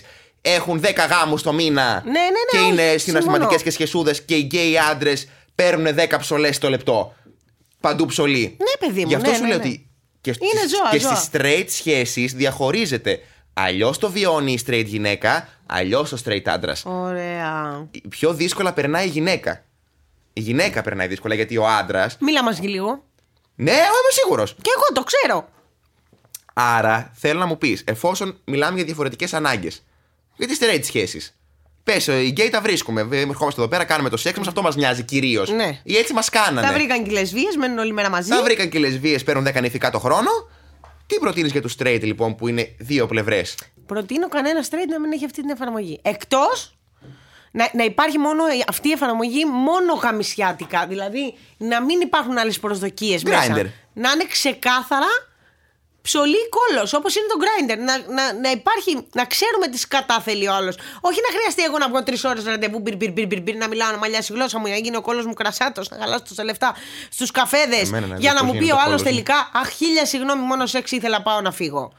[0.40, 2.98] έχουν 10 γάμους το μήνα Ναι, ναι, ναι, και όχι, είναι συμφωνώ.
[2.98, 7.14] συναισθηματικέ και σχεσούδες και οι γκέι άντρες παίρνουν 10 ψολέ το λεπτό.
[7.80, 8.56] Παντού ψωλή.
[8.58, 9.64] Ναι, παιδί μου, Γι' αυτό ναι, σου ναι, λέω ναι.
[9.64, 9.86] ότι
[10.20, 11.14] και, στις, Είναι ζώα, και ζώα.
[11.14, 13.20] στις straight σχέσεις διαχωρίζεται.
[13.54, 17.88] Αλλιώς το βιώνει η straight γυναίκα, αλλιώς το straight άντρας Ωραία.
[18.08, 19.64] πιο δύσκολα περνάει η γυναίκα.
[20.32, 22.16] Η γυναίκα περνάει δύσκολα γιατί ο άντρας.
[22.20, 23.04] Μίλα μας λίγο.
[23.56, 24.54] Ναι, εγώ είμαι σίγουρος.
[24.62, 25.48] Και εγώ το ξέρω.
[26.54, 29.82] Άρα θέλω να μου πεις, εφόσον μιλάμε για διαφορετικές ανάγκες,
[30.36, 31.36] για τι straight σχέσεις;
[31.84, 33.08] Πες, οι γκέι τα βρίσκουμε.
[33.10, 35.50] ε, Ερχόμαστε εδώ πέρα, κάνουμε το σεξ μας, αυτό μας νοιάζει κυρίως.
[35.50, 35.80] Ναι.
[35.82, 36.66] Ή έτσι μας κάνανε.
[36.66, 38.28] Τα βρήκαν και οι λεσβείες, μένουν όλη μέρα μαζί.
[38.28, 40.30] Τα βρήκαν και οι λεσβείες, παίρνουν 10 νηφικά το χρόνο.
[41.06, 43.54] Τι προτείνεις για τους straight λοιπόν που είναι δύο πλευρές;
[43.86, 45.98] Προτείνω κανένα straight να μην έχει αυτή την εφαρμογή.
[46.02, 46.75] Εκτός
[47.56, 50.86] να, να υπάρχει μόνο η- αυτή η εφαρμογή μόνο γαμισιάτικα.
[50.86, 53.54] Δηλαδή να μην υπάρχουν άλλες προσδοκίες μέσα.
[53.56, 53.66] Grindr.
[53.92, 55.06] Να είναι ξεκάθαρα
[56.02, 57.78] ψωλή κόλος, όπως είναι το grinder.
[57.78, 60.76] Να, να, να υπάρχει, να ξέρουμε τις σκατά θέλει ο άλλος.
[61.00, 63.68] Όχι να χρειαστεί εγώ να βγω τρεις ώρες ραντεβού, μπυρ, μπυρ, μπυρ, μπυρ, μπυρ, να
[63.68, 66.44] μιλάω, να μαλλιάσει η γλώσσα μου, να γίνει ο κόλος μου κρασάτος, να χαλάσω τόσα
[66.44, 66.74] λεφτά
[67.10, 67.88] στους καφέδες.
[67.88, 69.08] Εμένα να Για δεις να πώς μου πει γίνεται ο ο άλλος κόλος μου.
[69.08, 71.92] τελικά, Αχ, χίλια συγγνώμη, μόνο σεξ ήθελα πάω να φύγω.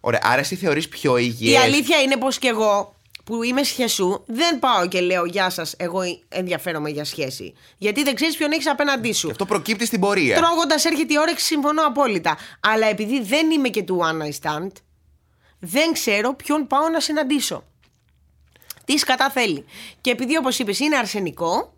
[0.00, 1.62] Ωραία, άρα εσύ θεωρείς πιο Η υγιές.
[1.62, 2.94] αλήθεια είναι πως κι εγώ
[3.24, 7.54] που είμαι σχεσού, δεν πάω και λέω Γεια σας, εγώ ενδιαφέρομαι για σχέση.
[7.78, 9.30] Γιατί δεν ξέρεις ποιον έχεις απέναντί σου.
[9.30, 10.36] Αυτό προκύπτει στην πορεία.
[10.36, 12.36] Τρώγοντας έρχεται η όρεξη, συμφωνώ απόλυτα.
[12.60, 14.70] Αλλά επειδή δεν είμαι και του one night stand,
[15.58, 17.64] δεν ξέρω ποιον πάω να συναντήσω.
[18.84, 19.64] Τι σκατά θέλει.
[20.00, 21.72] Και επειδή όπως είπες είναι αρσενικό,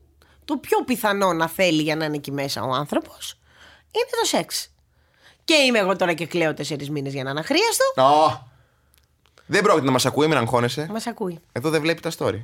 [0.44, 3.38] το πιο πιθανό να θέλει για να είναι εκεί μέσα ο άνθρωπος
[3.94, 4.68] είναι το σεξ.
[5.44, 7.84] Και είμαι εγώ τώρα και κλαίω τέσσερις μήνες για να είναι αχρίαστο.
[9.44, 10.86] Ω, Δεν πρόκειται να μας ακούει, μην αγχώνεσαι.
[10.90, 11.38] Μας ακούει.
[11.52, 12.40] Εδώ δεν βλέπει τα story.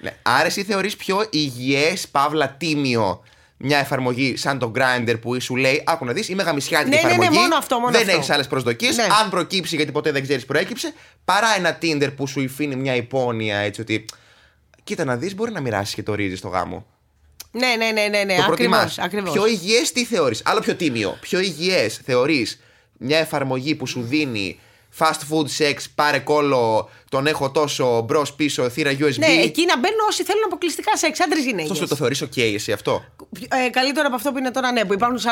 [0.00, 0.16] ναι.
[0.22, 3.22] Άρα εσύ θεωρείς πιο υγιές, παύλα τίμιο
[3.64, 7.08] μια εφαρμογή σαν το Grindr που σου λέει Άκου να δεις, είμαι γαμισιάτικη Ναι, ναι,
[7.08, 8.12] ναι, εφαρμογή μόνο αυτό, μόνο Δεν αυτό.
[8.16, 9.02] έχεις άλλες προσδοκίες Ναι.
[9.22, 10.92] Αν προκύψει γιατί ποτέ δεν ξέρεις προέκυψε
[11.24, 14.04] Παρά ένα Tinder που σου υφήνει μια υπόνοια έτσι ότι
[14.84, 16.86] Κοίτα να δεις μπορεί να μοιράσεις και το ρύζι στο γάμο
[17.50, 18.36] Ναι, ναι, ναι, ναι, ναι.
[18.36, 19.32] Το ακριβώς, προτιμάς ακριβώς.
[19.32, 22.60] Πιο υγιές τι θεωρείς; Άλλο πιο τίμιο Πιο υγιές θεωρείς
[22.98, 24.58] μια εφαρμογή που σου δίνει
[24.98, 29.16] fast food sex, πάρε κόλλο, τον έχω τόσο μπρος πίσω, θύρα USB.
[29.18, 31.70] Ναι, εκεί να μπαίνουν όσοι θέλουν αποκλειστικά σε άντρες γυναίκες.
[31.70, 33.04] Αυτό σου το θεωρείς OK εσύ αυτό;
[33.48, 35.24] Ε, καλύτερο από αυτό που είναι τώρα, ναι, που υπάρχουν 47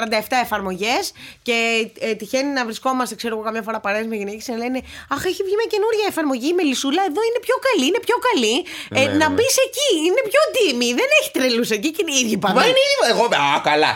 [0.43, 4.59] εφαρμογές και ε, τυχαίνει να βρισκόμαστε, ξέρω εγώ, καμιά φορά παρέες με γυναίκες και να
[4.59, 8.17] λένε Αχ, έχει βγει μια καινούργια εφαρμογή η Μελισούλα, εδώ είναι πιο καλή, είναι πιο
[8.29, 8.55] καλή.
[8.91, 9.35] Ε, Ναι, να ναι.
[9.35, 10.89] μπεις εκεί, είναι πιο τίμη.
[11.01, 12.59] Δεν έχει τρελούς εκεί και είναι οι ίδιοι Μα παντού.
[12.61, 13.11] είναι ήδη.
[13.13, 13.25] Εγώ.
[13.25, 13.93] Α, καλά.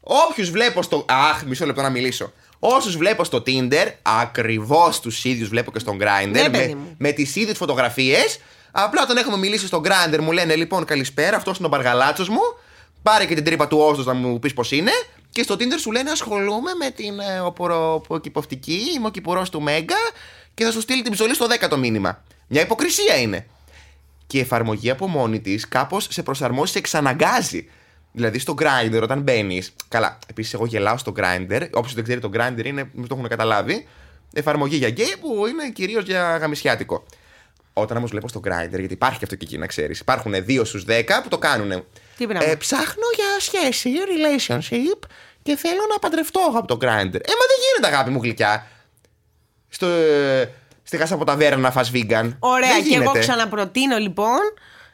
[0.00, 1.04] Όποιους βλέπω στο.
[1.08, 2.32] Αχ, μισό λεπτό να μιλήσω.
[2.58, 6.30] Όσους βλέπω στο Tinder, ακριβώς τους ίδιους βλέπω και στον Grindr.
[6.30, 6.94] Ναι, παιδί με, μου.
[6.98, 8.38] με τις ίδιες φωτογραφίες.
[8.70, 12.40] Απλά όταν έχουμε μιλήσει στο Grindr μου λένε λοιπόν καλησπέρα, αυτός είναι ο μπαργαλάτσος μου.
[13.02, 14.90] Πάρε και την τρύπα του όστος να μου πεις πώς είναι.
[15.30, 19.96] Και στο Tinder σου λένε ασχολούμαι με την ε, οποροκυπευτική, είμαι ο κυπουρός του Μέγκα
[20.54, 22.22] και θα σου στείλει την ψωλή στο δέκατο μήνυμα.
[22.46, 23.46] Μια υποκρισία είναι.
[24.26, 27.68] Και η εφαρμογή από μόνη της κάπως σε προσαρμόζει, σε εξαναγκάζει.
[28.12, 29.72] Δηλαδή στο grinder όταν μπαίνεις.
[29.88, 31.68] Καλά, επίσης εγώ γελάω στο grinder.
[31.72, 33.86] Όποιος δεν ξέρει το grinder είναι, μην το έχουν καταλάβει.
[34.32, 37.04] Εφαρμογή για γκέι που είναι κυρίως για γαμισιάτικο.
[37.72, 40.00] Όταν όμως βλέπω στο grinder, γιατί υπάρχει και αυτό και εκεί να ξέρεις.
[40.00, 41.84] Υπάρχουν 2 στους 10 που το κάνουν.
[42.16, 45.08] Τι πράγμα; Ε, ψάχνω για σχέση, relationship
[45.42, 46.86] και θέλω να παντρευτώ από το grinder.
[47.14, 48.66] Ε, μα δεν γίνεται αγάπη μου γλυκιά.
[49.68, 50.50] Στο, ε,
[50.82, 52.32] στη χάσα από ταβέρνα να φας vegan.
[52.38, 53.18] Ωραία, Δεν και εγώ γίνεται.
[53.18, 54.38] ξαναπροτείνω λοιπόν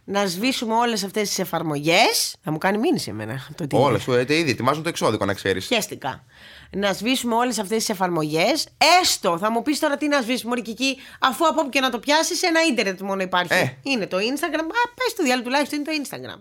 [0.05, 2.35] να σβήσουμε όλες αυτές τις εφαρμογές.
[2.43, 3.77] Θα μου κάνει μήνυση εμένα το τι.
[3.77, 5.67] Όλα σου, ε, ήδη ετοιμάζουν το εξώδικο να ξέρεις.
[5.67, 6.25] Χαίστηκα.
[6.71, 8.67] Να σβήσουμε όλες αυτές τις εφαρμογές.
[9.03, 11.91] Έστω, θα μου πεις τώρα τι να σβήσουμε, Μωρή Κική, αφού από όπου και να
[11.91, 13.55] το πιάσεις, ένα ίντερνετ μόνο υπάρχει.
[13.55, 13.77] Ε.
[13.83, 14.61] Είναι το Instagram.
[14.61, 16.41] Α, πες το διάλογο τουλάχιστον είναι το Instagram.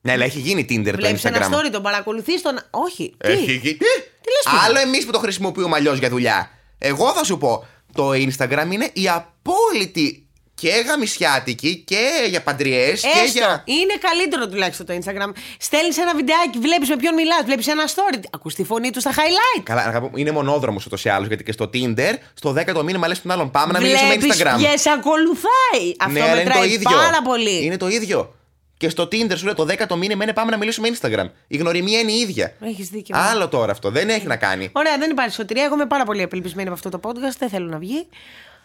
[0.00, 1.54] Ναι, αλλά έχει γίνει Tinder Βλέπεις το ένα Instagram.
[1.54, 2.58] story, τον παρακολουθείς τον.
[2.70, 3.14] Όχι.
[3.18, 3.60] Τι; Έχει γίνει.
[3.60, 6.50] Τι, λες, παιδί; Άλλο εμείς που το χρησιμοποιούμε αλλιώς για δουλειά.
[6.78, 10.27] Εγώ θα σου πω, το Instagram είναι η απόλυτη
[10.60, 13.62] και γαμισιάτικη και για παντριές και Έστω, για.
[13.64, 15.32] είναι καλύτερο τουλάχιστον το Instagram.
[15.58, 18.20] Στέλνεις ένα βιντεάκι, βλέπεις με ποιον μιλάς, βλέπεις ένα story.
[18.34, 19.62] Ακούς τη φωνή του στα highlight.
[19.62, 23.08] Καλά, αγάπη μου, είναι μονόδρομος ούτως ή άλλως γιατί και στο Tinder, στο 10ο μήνυμα
[23.08, 24.56] λες τον άλλον πάμε να μιλήσουμε Βλέπεις Instagram.
[24.56, 25.94] ποιες ακολουθάει.
[25.98, 26.90] Αυτό ναι, αλλά είναι το μετράει ίδιο.
[26.90, 27.64] πάρα πολύ.
[27.64, 28.32] Είναι το ίδιο.
[28.76, 31.30] Και στο Tinder σου λέει το 10ο μήνυμα είναι πάμε να μιλήσουμε Instagram.
[31.46, 32.52] Η γνωριμία είναι η ίδια.
[32.64, 33.16] Έχεις δίκιο.
[33.18, 33.90] Άλλο τώρα αυτό.
[33.90, 34.68] Δεν έχει να κάνει.
[34.72, 35.64] Ωραία, δεν υπάρχει σωτηρία.
[35.64, 37.36] Εγώ είμαι πάρα πολύ απελπισμένη με αυτό το podcast.
[37.38, 38.06] Δεν θέλω να βγει.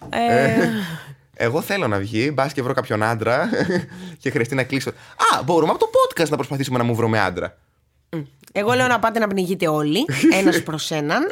[0.09, 0.69] Ε,
[1.35, 3.49] Εγώ θέλω να βγει, μπας και βρω κάποιον άντρα
[4.21, 4.89] και χρειαστεί να κλείσω.
[5.33, 7.57] Α, μπορούμε από το podcast να προσπαθήσουμε να μου βρούμε άντρα.
[8.51, 10.05] εγώ λέω να πάτε να πνιγείτε όλοι,
[10.39, 11.23] ένας προς έναν.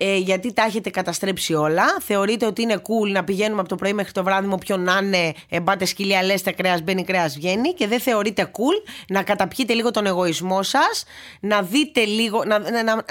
[0.00, 1.84] Ε, γιατί τα έχετε καταστρέψει όλα.
[2.00, 5.00] Θεωρείτε ότι είναι cool να πηγαίνουμε από το πρωί μέχρι το βράδυ με όποιον να
[5.02, 5.32] είναι.
[5.48, 7.74] Εμπάτε σκυλιά, λέστε κρέας, μπαίνει κρέας, βγαίνει.
[7.74, 11.04] Και δεν θεωρείτε cool να καταπιείτε λίγο τον εγωισμό σας,
[11.40, 12.44] να δείτε λίγο.
[12.44, 13.04] Να, να, να,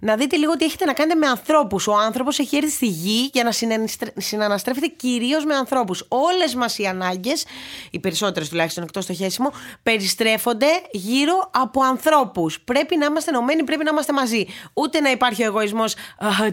[0.00, 1.86] να δείτε λίγο τι έχετε να κάνετε με ανθρώπους.
[1.86, 6.04] Ο άνθρωπος έχει έρθει στη γη για να συναναστρε- συναναστρέφεται κυρίως με ανθρώπους.
[6.08, 7.44] Όλες μας οι ανάγκες,
[7.90, 12.60] οι περισσότερες τουλάχιστον εκτός το χέσιμο, περιστρέφονται γύρω από ανθρώπους.
[12.60, 14.46] Πρέπει να είμαστε ενωμένοι, πρέπει να είμαστε μαζί.
[14.74, 15.94] Ούτε να υπάρχει ο εγωισμός.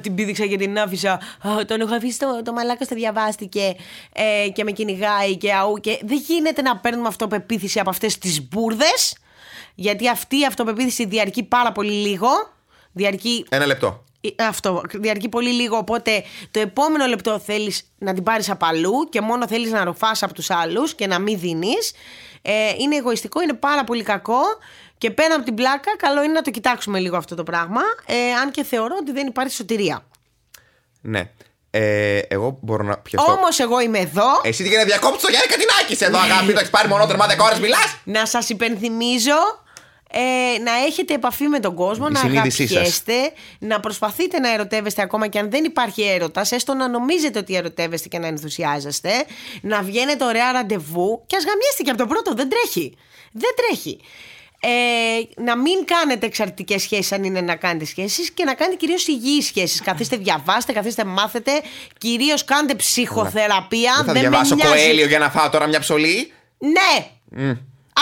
[0.02, 1.12] Την πήδηξα και την άφησα.
[1.48, 3.76] Α, τον έχω αφήσει το, το μαλάκα στο διαβάστηκε
[4.14, 5.78] ε, και με κυνηγάει και αού.
[5.78, 9.18] Και δεν γίνεται να παίρνουμε αυτοπεποίθηση από αυτές τις μπουρδες.
[9.76, 12.28] Γιατί αυτή η αυτοπεποίθηση διαρκεί πάρα πολύ λίγο.
[12.92, 14.04] Διαρκεί Ένα λεπτό.
[14.22, 15.78] ε, αυτό διαρκεί πολύ λίγο.
[15.78, 20.24] Οπότε το επόμενο λεπτό θέλεις να την πάρεις από αλλού και μόνο θέλεις να ρουφάς
[20.24, 21.92] από τους άλλους και να μην δίνεις.
[22.42, 24.40] Ε, είναι εγωιστικό, είναι πάρα πολύ κακό.
[24.98, 27.82] Και πέρα από την πλάκα, καλό είναι να το κοιτάξουμε λίγο αυτό το πράγμα.
[28.06, 30.06] Ε, αν και θεωρώ ότι δεν υπάρχει σωτηρία.
[31.02, 31.30] Ναι.
[31.72, 33.32] Ε, εγώ μπορώ να πιαστώ.
[33.32, 36.54] Όμως εγώ είμαι εδώ Εσύ τι για να διακόψει το Γιάννη Κατινάκης εδώ, αγάπη.
[36.54, 39.66] Το έχεις πάρει μονότερμα 10 ώρε, μιλάς; να σας υπενθυμίζω
[40.12, 42.72] ε, να έχετε επαφή με τον κόσμο, Η να συνείδησή σας.
[42.72, 43.14] αγαπιέστε,
[43.60, 48.08] να προσπαθείτε να ερωτεύεστε ακόμα και αν δεν υπάρχει έρωτας, έστω να νομίζετε ότι ερωτεύεστε
[48.08, 49.26] και να ενθουσιάζεστε,
[49.62, 52.34] να βγαίνετε ωραία ραντεβού και ας γαμιέστε και από το πρώτο.
[52.34, 52.98] Δεν τρέχει.
[53.32, 54.00] Δεν τρέχει.
[54.60, 59.08] Ε, να μην κάνετε εξαρτητικές σχέσεις αν είναι να κάνετε σχέσεις και να κάνετε κυρίως
[59.08, 59.82] υγιείς σχέσεις.
[59.82, 61.52] Καθίστε διαβάστε, καθίστε μάθετε.
[61.98, 64.72] Κυρίως κάντε ψυχοθεραπεία Δεν θα με διαβάσω νοιάζει.
[64.72, 66.32] κοέλιο για να φάω τώρα μια ψωλή.
[66.58, 67.08] ναι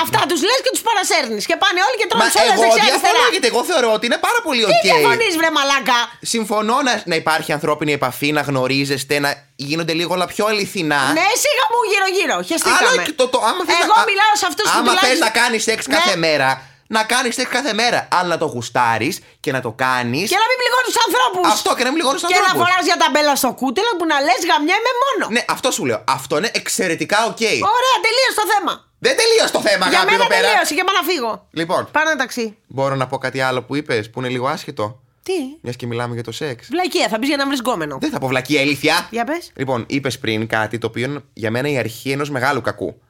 [0.04, 2.62] Αυτά τους λες και τους παρασέρνεις και πάνε όλοι και τρώνε Μα σε όλες εγώ
[2.64, 3.34] δεξιά διαφωνώ αριστερά.
[3.36, 4.84] γιατί εγώ θεωρώ ότι είναι πάρα πολύ Τι οκ.
[4.88, 5.98] διαφωνείς βρε μαλάκα;
[6.34, 9.30] Συμφωνώ να, να υπάρχει ανθρώπινη επαφή, να γνωρίζεστε, να
[9.70, 11.02] γίνονται λίγο όλα πιο αληθινά.
[11.20, 12.38] Ναι, σίγα μου γύρω γύρω.
[12.50, 12.88] Χεστήκαμε.
[12.92, 15.28] Αλλά και το, το, άμα θες Εγώ να, μιλάω σε αυτούς που Άμα θες τουλάχιστον-
[15.28, 15.94] να κάνεις σεξ Ναι.
[15.98, 16.50] κάθε μέρα,
[16.96, 18.00] να κάνεις σεξ κάθε μέρα.
[18.18, 20.26] Αλλά να το γουστάρεις και να το κάνεις.
[20.32, 21.44] Και να μην πληγώνεις τους ανθρώπους.
[21.58, 22.62] Αυτό και να μην πληγώνεις τους Και να ανθρώπους.
[22.64, 25.24] φοράς και ταμπέλα στο κούτελο που να λες γαμιέμαι μόνο.
[25.36, 26.00] Ναι, αυτό σου λέω.
[26.18, 27.42] Αυτό είναι εξαιρετικά οκ.
[27.78, 28.74] Ωραία, τελείωσε το θέμα.
[29.00, 30.48] Δεν τελείωσε το θέμα, Για αγάπη μένα εδώ πέρα.
[30.50, 31.48] τελείωσε και πάω να φύγω.
[31.52, 32.58] Λοιπόν, Πάρε ένα ταξί.
[32.68, 35.00] μπορώ να πω κάτι άλλο που είπες που είναι λίγο άσχετο.
[35.24, 36.68] Τι; Μιας και μιλάμε για το σεξ.
[36.68, 37.98] Βλακία, θα μπεις για να βρεις γκόμενο.
[38.02, 39.08] Δεν θα πω βλακή αλήθεια.
[39.12, 39.52] Για πες.
[39.56, 43.02] Λοιπόν, είπες πριν κάτι το οποίο είναι για μένα η αρχή ενός μεγάλου κακού.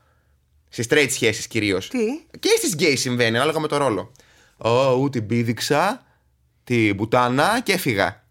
[0.69, 1.87] Στις straight σχέσεις κυρίως.
[1.87, 2.05] Τι;
[2.39, 4.11] Και στις gay συμβαίνει, ανάλογα με το ρόλο.
[4.57, 6.03] Ω, ου, την πήδηξα,
[6.63, 8.23] την μπουτάνα και έφυγα.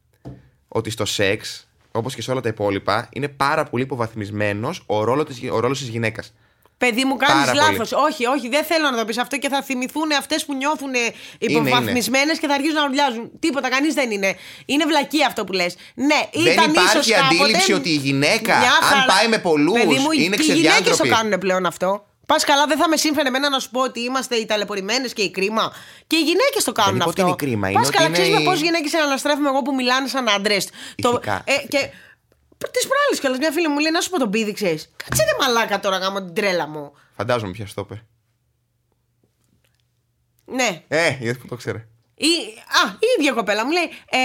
[0.68, 5.24] Ότι στο σεξ, όπως και σε όλα τα υπόλοιπα, είναι πάρα πολύ υποβαθμισμένος ο ρόλος
[5.24, 6.34] της, ο ρόλος της γυναίκας.
[6.78, 7.72] Παιδί μου, κάνεις Πάρα πολύ.
[7.78, 7.92] λάθος.
[7.92, 10.90] Όχι, όχι, δεν θέλω να το πεις αυτό και θα θυμηθούν αυτές που νιώθουν
[11.38, 13.30] υποβαθμισμένες και θα αρχίσουν να ουρλιάζουν.
[13.38, 14.36] Τίποτα, κανείς δεν είναι.
[14.66, 15.76] Είναι βλακή αυτό που λες.
[15.94, 19.38] Ναι, Δεν ήταν υπάρχει ίσως κάποτε αντίληψη ότι η γυναίκα, μια αν χαρά- πάει με
[19.38, 21.08] πολλούς, Παιδί μου, είναι και οι γυναίκες το ξεδιάντροποι.
[21.08, 22.06] κάνουν πλέον αυτό.
[22.26, 25.22] Πας καλά, δεν θα με σύμφωνε εμένα να σου πω ότι είμαστε οι ταλαιπωρημένες και
[25.22, 25.72] η κρίμα.
[26.06, 27.10] Και οι γυναίκες το κάνουν είπα αυτό.
[27.10, 29.48] ότι είναι η κρίμα, είναι Πας ότι καλά, είναι ξέρει με η- πόσες γυναίκες αναστρέφουμε
[29.48, 30.68] εγώ που μιλάνε σαν άντρες.
[30.96, 31.42] Ηθικά.
[31.44, 31.78] Ε, και
[32.70, 34.92] τη προάλλη κιόλας μια φίλη μου λέει να σου πω τον πήδη, ξέρεις.
[34.96, 36.92] Κάτσε ρε μαλάκα τώρα γάμο την τρέλα μου.
[37.16, 38.02] Φαντάζομαι ποιο το είπε.
[40.44, 40.82] Ναι.
[40.88, 41.86] Ε, γιατί που το ξέρε.
[42.14, 42.26] Η,
[42.84, 44.18] α, η ίδια κοπέλα μου λέει, ε,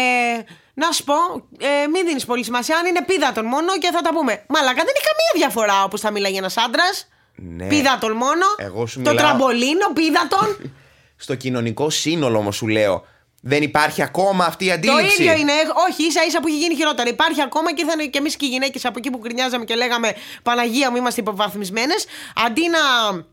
[0.73, 1.13] να σου πω,
[1.59, 4.43] ε, μην δίνεις πολύ σημασία αν είναι πίδατον μόνο και θα τα πούμε.
[4.47, 7.07] Μαλάκα δεν έχει καμία διαφορά όπως θα μιλάει ένας άντρας.
[7.35, 7.67] Ναι.
[7.67, 8.45] Πίδατον μόνο.
[8.57, 10.57] Εγώ σου το μιλάω- τραμπολίνο, πίδατον.
[11.15, 13.05] Στο κοινωνικό σύνολο όμως σου λέω.
[13.41, 15.23] Δεν υπάρχει ακόμα αυτή η το αντίληψη.
[15.23, 15.51] ίδιο είναι.
[15.89, 17.09] Όχι, ίσα ίσα που έχει γίνει χειρότερα.
[17.09, 19.75] Υπάρχει ακόμα και θα είναι και εμείς και οι γυναίκες από εκεί που γκρινιάζαμε και
[19.75, 22.05] λέγαμε Παναγία μου, είμαστε υποβαθμισμένες.
[22.45, 23.27] Αντί να.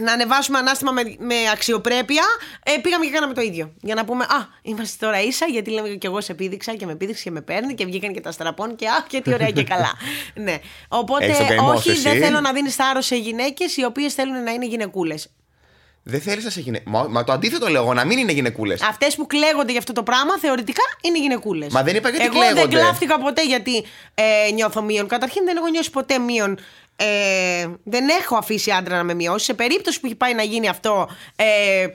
[0.00, 2.22] Να ανεβάσουμε ανάστημα με, με αξιοπρέπεια,
[2.64, 3.72] ε, πήγαμε και κάναμε το ίδιο.
[3.80, 6.94] Για να πούμε, Α, είμαστε τώρα ίσα, γιατί λέμε και εγώ σε πήδηξα και με
[6.94, 9.62] πήδηξε και με παίρνει και βγήκαν και τα στραπών και Α, και τι ωραία και
[9.64, 9.92] καλά.
[10.44, 10.58] ναι.
[10.88, 12.20] Οπότε, Έχεις τον καημό όχι, σου, δεν εσύ.
[12.24, 15.28] θέλω να δίνεις θάρρος σε γυναίκες οι οποίες θέλουν να είναι γυναικούλες.
[16.08, 16.84] Δεν θέλεις να σε γυναίκε.
[16.86, 18.82] Μα, μα το αντίθετο λέω εγώ, να μην είναι γυναικούλες.
[18.82, 21.72] Αυτές που κλαίγονται για αυτό το πράγμα θεωρητικά είναι γυναικούλες.
[21.72, 22.76] Μα δεν είπα γιατί Εγώ δεν κλαίγονται.
[22.76, 25.08] κλάφτηκα ποτέ γιατί ε, νιώθω μείον.
[25.08, 26.58] Καταρχήν δεν έχω νιώσει ποτέ μείον.
[26.96, 29.44] Ε, δεν έχω αφήσει άντρα να με μειώσει.
[29.44, 31.08] Σε περίπτωση που έχει πάει να γίνει αυτό.
[31.36, 31.86] Ε,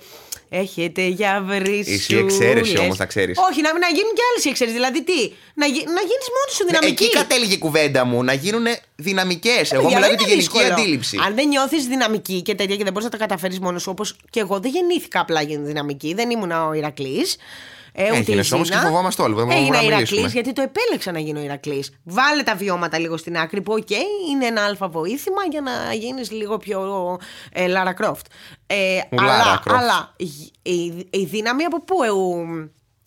[0.53, 3.37] Έχετε για βρυσούλες Είσαι η εξαίρεση όμως, να ξέρεις.
[3.49, 4.79] Όχι, να, να γίνουν και άλλες εξαίρεσεις.
[4.79, 5.19] Δηλαδή τι,
[5.53, 7.03] να, γι- να γίνεις μόνος σου δυναμική.
[7.03, 9.71] Ναι, Εκεί κατέληγε η κουβέντα μου να γίνουν δυναμικές.
[9.71, 10.73] Εγώ Παιδιά, μιλάω δεν για τη είναι γενική δύσκολο.
[10.73, 11.17] αντίληψη.
[11.25, 14.15] Αν δεν νιώθεις δυναμική και τέτοια και δεν μπορείς να τα καταφέρεις μόνος σου, όπως
[14.29, 17.35] και εγώ δεν γεννήθηκα απλά για δυναμική, δεν ήμουν ο Ηρακλής.
[17.93, 18.79] Ε, ούτε η Έγινες όμως Ζήνα.
[18.79, 20.41] και φοβόμαστε όλοι, δεν μπορούμε Έγινα να Ηρακλής μιλήσουμε.
[20.41, 21.99] γιατί το επέλεξα να γίνω Ηρακλής.
[22.03, 23.89] Βάλε τα βιώματα λίγο στην άκρη που, οκ,
[24.31, 27.17] είναι ένα άλφα βοήθημα για να γίνεις λίγο πιο
[27.53, 28.25] ε, Lara Croft.
[28.67, 29.75] Ε, Ου, αλλά, Lara Croft.
[29.77, 30.25] αλλά η,
[30.71, 31.95] η- η δύναμη από πού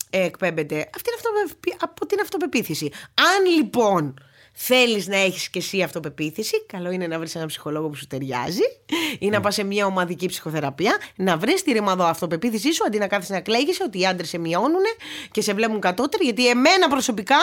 [0.09, 2.89] ε, εκπέμπεται, αυτή είναι αυτοπε- από την αυτοπεποίθηση.
[3.13, 4.13] Αν λοιπόν
[4.55, 8.63] θέλεις να έχεις και εσύ αυτοπεποίθηση, καλό είναι να βρεις έναν ψυχολόγο που σου ταιριάζει
[9.19, 13.07] ή να πας σε μια ομαδική ψυχοθεραπεία, να βρεις τη ρημαδό αυτοπεποίθησή σου αντί να
[13.07, 14.83] κάθεσαι να κλαίγεσαι ότι οι άντρες σε μειώνουν
[15.31, 16.23] και σε βλέπουν κατώτερη.
[16.23, 17.37] Γιατί εμένα προσωπικά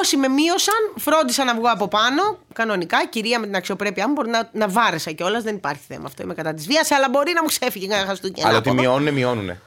[0.00, 2.38] Όσοι με μείωσαν, φρόντισα να βγω από πάνω.
[2.52, 5.42] Κανονικά, κυρία με την αξιοπρέπειά μου, μπορεί να, να βάρεσα κιόλας.
[5.42, 6.22] Δεν υπάρχει θέμα αυτό.
[6.22, 8.46] Είμαι κατά της βίας, αλλά μπορεί να μου ξέφυγε κανένα χαστούκι.
[8.46, 9.60] Αλλά ότι μειώνουνε, μειώνουνε.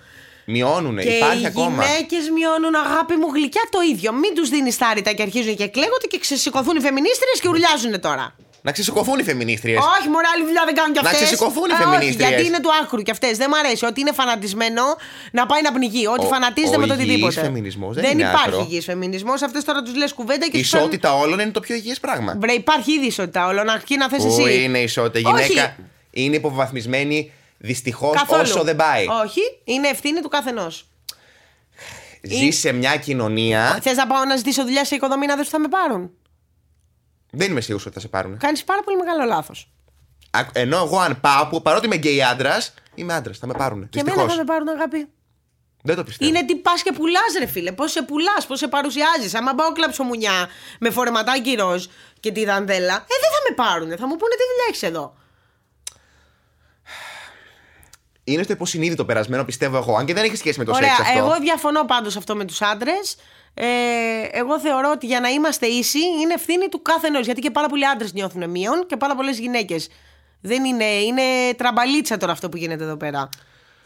[0.54, 1.84] Μειώνουνε, Και υπάρχει οι ακόμα.
[1.86, 4.10] γυναίκες μειώνουν αγάπη μου γλυκιά το ίδιο.
[4.14, 8.26] Μην τους δίνεις θάρρυτα και αρχίζουν και κλαίγονται και ξεσηκωθούν οι φεμινίστριες και ουρλιάζουν τώρα.
[8.62, 9.78] Να ξεσηκωθούν οι φεμινίστριες.
[9.98, 11.22] Όχι, μωρέ, άλλη δουλειά δεν κάνουν κι Να αυτές.
[11.26, 12.30] ξεσηκωθούν οι φεμινίστριες.
[12.30, 13.38] γιατί είναι του άκρου κι αυτές.
[13.38, 13.86] Δεν μ' αρέσει.
[13.86, 14.84] Ότι είναι φανατισμένο
[15.32, 16.06] να πάει να πνιγεί.
[16.08, 17.42] Ότι Ο- φανατίζεται ο με το υγιής οτιδήποτε.
[17.42, 18.60] φεμινισμός δεν είναι υπάρχει άκρο.
[18.70, 19.42] υγιής φεμινισμός.
[19.42, 22.00] Αυτές τώρα τους λες κουβέντα και Η τους παίρνουν- ισότητα όλων είναι το πιο υγιές
[22.00, 22.36] πράγμα.
[22.40, 23.70] Βρε, υπάρχει ήδη ισότητα όλων.
[23.70, 24.64] Αρκεί να θες Πού εσύ.
[24.64, 25.20] είναι η ισότητα.
[25.20, 25.52] Η Όχι.
[25.52, 25.76] γυναίκα;
[26.12, 28.42] Είναι υποβαθμισμένη δυστυχώς Καθόλου.
[28.42, 29.06] όσο δεν πάει.
[29.24, 30.88] Όχι, είναι ευθύνη του καθενός.
[32.22, 33.80] Ζει σε μια κοινωνία.
[33.82, 36.12] Θες να πάω να ζητήσω δουλειά σε οικοδομή να δει που θα με πάρουν.
[37.32, 38.38] Δεν είμαι σίγουρος ότι θα σε πάρουν.
[38.38, 39.72] Κάνεις πάρα πολύ μεγάλο λάθος.
[40.54, 43.38] Ενώ εγώ αν πάω, που παρότι είμαι γκέι άντρας, είμαι άντρας.
[43.38, 43.90] Θα με πάρουν.
[43.90, 44.38] Και εμένα Δυστυχώς.
[44.38, 45.08] θα με πάρουν αγάπη.
[45.84, 46.30] Δεν το πιστεύω.
[46.32, 47.72] Είναι τι πας και πουλάς, ρε φίλε.
[47.72, 49.36] Πώς σε πουλάς, πώς σε παρουσιάζεις.
[49.36, 50.48] Άμα πάω κλαψομουνιά
[50.80, 51.86] με φορεματάκι ροζ
[52.20, 53.96] και τη δαντέλα, ε, δεν θα με πάρουνε.
[53.96, 55.16] Θα μου πούνε τι δουλειά έχεις εδώ.
[58.32, 59.96] Είναι στο υποσυνείδητο περασμένο, πιστεύω εγώ.
[59.96, 61.20] Αν και δεν έχει σχέση με το Ωραία, σεξ αυτό.
[61.20, 63.16] εγώ διαφωνώ πάντως αυτό με τους άντρες.
[63.54, 63.66] Ε,
[64.32, 67.88] εγώ θεωρώ ότι για να είμαστε ίσοι είναι ευθύνη του καθενός Γιατί και πάρα πολλοί
[67.88, 69.90] άντρες νιώθουν μείον και πάρα πολλές γυναίκες.
[70.42, 71.22] Δεν είναι, είναι
[71.58, 73.30] τραμπαλίτσα τώρα αυτό που γίνεται εδώ πέρα.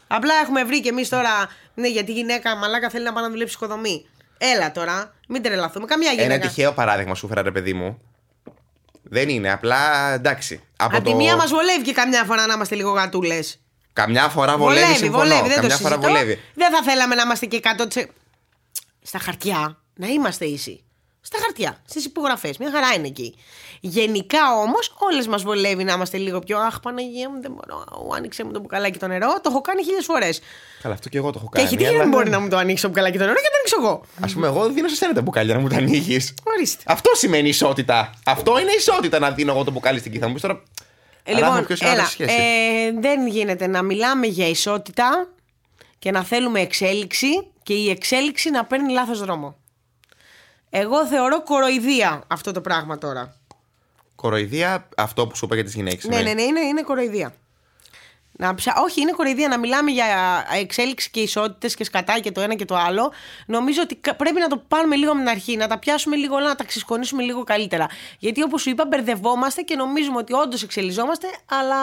[0.06, 1.30] Απλά έχουμε βρει κι εμείς τώρα.
[1.74, 4.06] Ναι, γιατί η γυναίκα μαλάκα θέλει να πάει να δουλέψει οικοδομή.
[4.38, 5.86] Έλα τώρα, μην τρελαθούμε.
[5.86, 6.46] Καμιά Ένα γυναίκα.
[6.48, 8.00] τυχαίο παράδειγμα σου έφερα, ρε παιδί μου.
[9.02, 10.62] Δεν είναι, απλά εντάξει.
[10.76, 11.16] Από Απ' τη το...
[11.16, 13.60] μία μας βολεύει και καμιά φορά να είμαστε λίγο γατούλες.
[13.94, 15.24] Καμιά φορά βολεύει, συμφωνώ.
[15.24, 16.00] δεν Καμιά το φορά συζητώ.
[16.00, 16.40] βολεύει.
[16.54, 17.60] Δεν θα θέλαμε να είμαστε και
[17.96, 18.02] 100%.
[19.02, 20.78] Στα χαρτιά να είμαστε ίσοι.
[21.20, 22.58] Στα χαρτιά, στις υπογραφές.
[22.58, 23.34] Μια χαρά είναι εκεί.
[23.80, 26.58] Γενικά όμως, όλες μας βολεύει να είμαστε λίγο πιο.
[26.58, 27.84] Αχ, Παναγία μου, δεν μπορώ.
[28.06, 29.26] Ου, Άνοιξε μου το μπουκαλάκι το νερό.
[29.34, 30.40] Το έχω κάνει χίλιες φορές.
[30.82, 31.66] Καλά, αυτό και εγώ το έχω Και κάνει.
[31.66, 33.40] έχει τύχει να αλλά- μην μπορεί να μου το ανοίξει το μπουκαλάκι το νερό και
[33.42, 34.26] να το ανοίξω εγώ.
[34.30, 36.20] Α πούμε, εγώ δίνω σε σένα τα μπουκάλια να μου τα ανοίγει.
[36.44, 36.82] Ορίστε.
[36.86, 38.14] Αυτό σημαίνει ισότητα.
[38.24, 40.38] Αυτό είναι ισότητα να δίνω εγώ το μπουκάλι στην κοίτα μου.
[40.38, 40.62] Τώρα.
[41.26, 44.26] Ε, ανάλογα λοιπόν, ποιος είναι ο έλα, άντρας στη σχέση; ε, δεν γίνεται να μιλάμε
[44.26, 45.28] για ισότητα
[45.98, 49.56] και να θέλουμε εξέλιξη και η εξέλιξη να παίρνει λάθος δρόμο.
[50.70, 53.36] Εγώ θεωρώ κοροϊδία αυτό το πράγμα τώρα.
[54.14, 56.04] Κοροϊδία, αυτό που σου είπα για τις γυναίκες.
[56.04, 57.34] Ναι, ναι, ναι, είναι, είναι κοροϊδία.
[58.38, 58.74] Να ψα...
[58.84, 60.04] Όχι, είναι κοροϊδία να μιλάμε για
[60.60, 63.12] εξέλιξη και ισότητες και σκατά και το ένα και το άλλο.
[63.46, 66.34] Νομίζω ότι κα- πρέπει να το πάρουμε λίγο από την αρχή, να τα πιάσουμε λίγο
[66.34, 67.86] όλα, να τα ξεσκονίσουμε λίγο καλύτερα.
[68.18, 71.76] Γιατί όπως σου είπα, μπερδευόμαστε και νομίζουμε ότι όντως εξελιζόμαστε, αλλά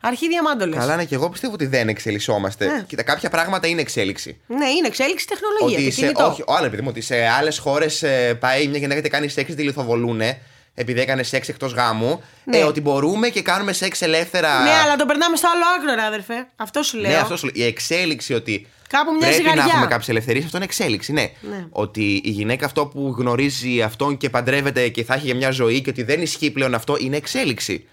[0.00, 0.78] αρχή διαμάντολες.
[0.78, 2.66] Καλά, ναι, και εγώ πιστεύω ότι δεν εξελισσόμαστε.
[2.66, 2.84] Ναι.
[2.86, 4.40] Κοίτα, κάποια πράγματα είναι εξέλιξη.
[4.46, 5.76] Ναι, είναι εξέλιξη τεχνολογία.
[5.78, 6.26] Ότι και σε, κινητό.
[6.26, 8.04] όχι, άλλο επειδή μου, ότι σε άλλες χώρες
[8.40, 10.38] πάει μια γυναίκα και κάνει σεξ και τη λιθοβολούνε
[10.74, 12.22] επειδή έκανε σεξ εκτός γάμου.
[12.44, 12.56] Ναι.
[12.56, 14.62] Ε, ότι μπορούμε και κάνουμε σεξ ελεύθερα.
[14.62, 16.46] Ναι, αλλά το περνάμε στο άλλο άκρο, ρε αδερφέ.
[16.56, 17.10] Αυτό σου λέω.
[17.10, 17.54] Ναι, αυτό σου λέω.
[17.54, 18.66] Η εξέλιξη ότι.
[18.88, 19.64] Κάπου μια πρέπει ζυγαριά.
[19.64, 21.12] να έχουμε κάποιες ελευθερίες, αυτό είναι εξέλιξη.
[21.12, 21.30] Ναι.
[21.40, 21.66] Ναι.
[21.70, 25.80] Ότι η γυναίκα αυτό που γνωρίζει αυτόν και παντρεύεται και θα έχει για μια ζωή
[25.80, 27.86] και ότι δεν ισχύει πλέον αυτό είναι εξέλιξη.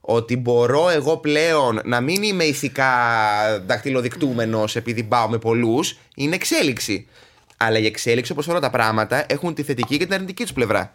[0.00, 2.90] Ότι μπορώ εγώ πλέον να μην είμαι ηθικά
[3.66, 7.06] δακτυλοδεικτούμενος επειδή πάω με πολλούς, είναι εξέλιξη.
[7.56, 10.92] Αλλά η εξέλιξη, όπως όλα τα πράγματα, έχουν τη θετική και την αρνητική τους πλευρά.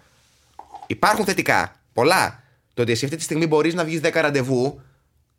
[0.87, 1.75] Υπάρχουν θετικά.
[1.93, 2.43] Πολλά.
[2.73, 4.81] Το ότι εσύ αυτή τη στιγμή μπορείς να βγεις 10 ραντεβού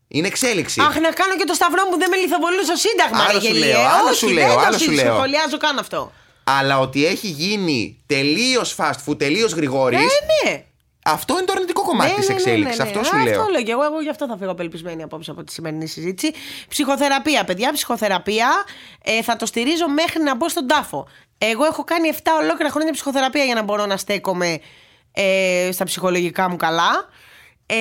[0.08, 0.80] είναι εξέλιξη.
[0.80, 3.18] Αχ, να κάνω και το σταυρό μου δεν με λιθοβολούν στο Σύνταγμα.
[3.22, 3.72] Άλλο ρε σου γελίε.
[3.72, 5.14] λέω, άλλο Όχι, σου δεν λέω, το άλλο σου συζητήσω, λέω.
[5.14, 6.12] σχολιάζω καν αυτό.
[6.44, 9.98] Αλλά ότι έχει γίνει τελείως fast food, τελείως γρηγόρης.
[10.00, 10.64] Ε, ναι.
[11.04, 12.78] Αυτό είναι το αρνητικό κομμάτι Ναι, της ναι, ναι, εξέλιξης.
[12.78, 12.90] ναι, ναι.
[12.90, 13.40] Αυτό σου Α, λέω.
[13.40, 13.82] Αυτό λέω και εγώ.
[13.84, 16.32] Εγώ γι' αυτό θα φύγω απελπισμένη απόψε από τη σημερινή συζήτηση.
[16.68, 18.48] Ψυχοθεραπεία, παιδιά, ψυχοθεραπεία.
[19.04, 21.08] Ε, θα το στηρίζω μέχρι να μπω στον τάφο.
[21.38, 24.60] Εγώ έχω κάνει 7 ολόκληρα χρόνια ψυχοθεραπεία για να μπορώ να στέκομαι
[25.16, 27.08] ε, στα ψυχολογικά μου καλά.
[27.68, 27.76] Ε,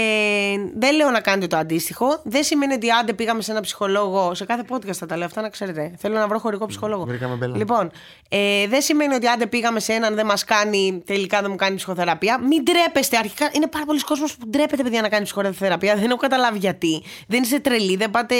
[0.75, 2.21] δεν λέω να κάνετε το αντίστοιχο.
[2.23, 4.35] Δεν σημαίνει ότι άντε πήγαμε σε ένα ψυχολόγο.
[4.35, 5.93] Σε κάθε podcast θα τα λέω αυτά να ξέρετε.
[5.97, 7.05] Θέλω να βρω χωρικό ψυχολόγο.
[7.05, 7.57] βρήκαμε μπέλα.
[7.57, 7.91] Λοιπόν,
[8.29, 11.75] ε, δεν σημαίνει ότι άντε πήγαμε σε έναν, δεν μας κάνει, τελικά δεν μου κάνει
[11.75, 12.39] ψυχοθεραπεία.
[12.39, 13.17] Μην τρέπεστε.
[13.17, 15.95] Αρχικά είναι πάρα πολλοί κόσμος που ντρέπεται, παιδιά, να κάνει ψυχοθεραπεία.
[15.95, 17.03] Δεν έχω καταλάβει γιατί.
[17.27, 18.35] Δεν είστε τρελοί, δεν πάτε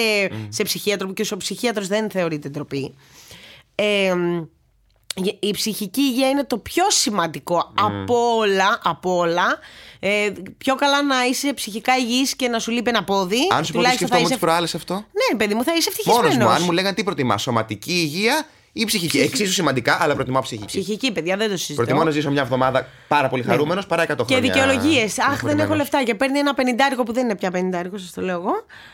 [0.50, 2.96] σε ψυχίατρο που και ο ψυχίατρος δεν θεωρείται ντροπή.
[3.76, 4.14] Ε,
[5.40, 9.60] η ψυχική υγεία είναι το πιο σημαντικό από όλα, από όλα.
[10.00, 13.38] Ε, πιο καλά να είσαι ψυχικά υγιής και να σου λείπει ένα πόδι.
[13.38, 14.40] Αν σου πω ότι Τουλάχιστον θα σκεφτόμουν τι είσαι...
[14.46, 14.94] προάλλε αυτό.
[14.94, 16.50] Ναι, παιδί μου, θα είσαι Μόνος ευτυχισμένος.
[16.50, 18.48] μου, αν μου λέγανε τι προτιμά, σωματική υγεία
[18.78, 19.20] ή ψυχική.
[19.20, 20.66] Εξίσου σημαντικά, αλλά προτιμάω ψυχική.
[20.66, 21.76] Ψυχική, παιδιά, δεν το συζητώ.
[21.76, 24.40] Προτιμώ να ζήσω μια εβδομάδα πάρα πολύ χαρούμενος παρά 100 χρόνια.
[24.40, 24.48] Ναι.
[24.48, 25.20] Και δικαιολογίες.
[25.20, 25.78] Αχ, δεν έχω συγχωρημένος.
[25.78, 26.04] λεφτά.
[26.04, 28.52] Και παίρνει ένα πενιντάρικο που δεν είναι πια πενιντάρικο, σας το λέω εγώ.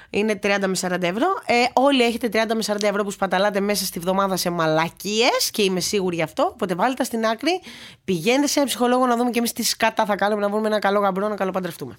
[0.10, 1.28] Είναι 30 με 40 ευρώ.
[1.46, 5.62] Ε, όλοι έχετε 30 με 40 ευρώ που σπαταλάτε μέσα στη βδομάδα σε μαλακίες και
[5.62, 6.50] είμαι σίγουρη γι' αυτό.
[6.54, 7.62] Οπότε βάλτε τα στην άκρη.
[8.04, 10.80] Πηγαίνετε σε ένα ψυχολόγο να δούμε και εμείς τι σκάτα θα κάνουμε να βρούμε ένα
[10.80, 11.98] καλό γαμπρό να καλοπαντρευτούμε.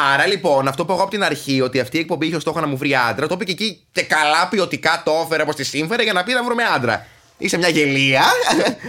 [0.00, 2.60] Άρα λοιπόν, αυτό που εγώ από την αρχή, ότι αυτή η εκπομπή είχε ως στόχο
[2.60, 5.64] να μου βρει άντρα, το είπε και εκεί και καλά ποιοτικά το έφερε όπως τη
[5.64, 7.06] σύμφερε για να πει να βρούμε άντρα.
[7.38, 8.22] Είσαι μια γελία.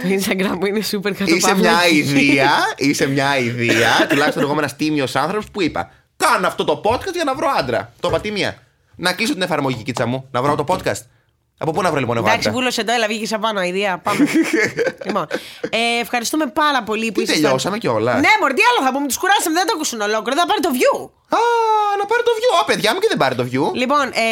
[0.02, 2.50] Το Instagram μου είναι super κάτω είσαι μια ιδέα.
[2.76, 4.06] Είσαι μια ιδέα.
[4.08, 7.48] τουλάχιστον εγώ είμαι ένας τίμιος άνθρωπος που είπα: Κάνω αυτό το podcast για να βρω
[7.58, 7.92] άντρα.
[8.00, 8.62] Το είπα τίμια.
[8.96, 11.02] Να κλείσω την εφαρμογή, κίτσα μου, να βρω το podcast.
[11.58, 12.60] Από πού να βρω λοιπόν εγώ Εντάξει, άντρα.
[12.60, 13.98] βούλωσε το, έλα, βγήκε απάνω, ιδέα.
[13.98, 14.26] Πάμε.
[15.06, 15.26] λοιπόν,
[15.70, 17.42] ε, ευχαριστούμε πάρα πολύ που Τι ήσασταν.
[17.42, 18.14] τελειώσαμε κιόλας.
[18.20, 20.70] Ναι, μωρ, τι άλλο θα πούμε, τους κουράσαμε, δεν το ακούσουν ολόκληρο, θα πάρει το
[20.78, 20.96] view.
[21.38, 21.38] Α,
[22.00, 22.50] να πάρει το view.
[22.60, 23.64] Α, παιδιά μου και δεν πάρει το view.
[23.74, 24.28] Λοιπόν, ε,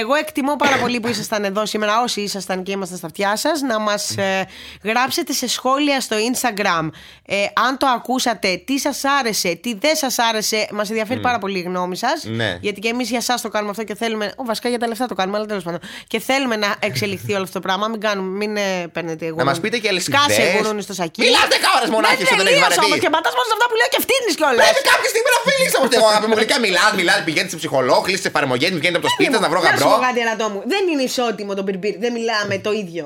[0.00, 3.60] εγώ εκτιμώ πάρα πολύ που ήσασταν εδώ σήμερα, όσοι ήσασταν και ήμασταν στα αυτιά σας,
[3.60, 4.46] να μας ε,
[4.82, 6.88] γράψετε σε σχόλια στο Instagram
[7.30, 10.66] ε, αν το ακούσατε, τι σας άρεσε, τι δεν σας άρεσε.
[10.72, 12.24] Μας ενδιαφέρει πάρα πολύ η γνώμη σας.
[12.24, 12.58] Ναι.
[12.60, 14.32] Γιατί και εμείς για εσά το κάνουμε αυτό και θέλουμε.
[14.36, 15.80] Ο, βασικά για τα λεφτά το κάνουμε, αλλά τέλος πάντων.
[16.06, 17.86] Και θέλουμε να εξελιχθεί όλο αυτό το πράγμα.
[17.88, 19.36] Μην, κάνουμε, μην ε, παίρνετε εγώ.
[19.36, 20.54] Να μας πείτε και άλλες Σκάσε ιδέες.
[20.56, 21.20] γουρούνι στο σακί.
[21.22, 22.84] Μιλάς 10 ώρες μονάχα, εσύ δεν έχεις βαρεθεί.
[22.84, 24.62] όμως και πατάς μόνο σε αυτά που λέω και φτύνεις κιόλας.
[24.64, 26.06] Πρέπει κάποια στιγμή να φύγεις από εγώ.
[26.12, 29.30] Αγάπη μου γλυκά, μιλάς, μιλάς, πηγαίνεις σε ψυχολόγο, κλείσει τι εφαρμογές, βγαίνεις από το σπίτι
[29.34, 30.06] σας να βρω Να σου πω γαμπρό.
[30.06, 30.62] κάτι Ανατόμου.
[30.66, 31.98] Δεν είναι ισότιμο το μπιρμπίρ.
[31.98, 33.04] Δεν μιλάμε το ίδιο.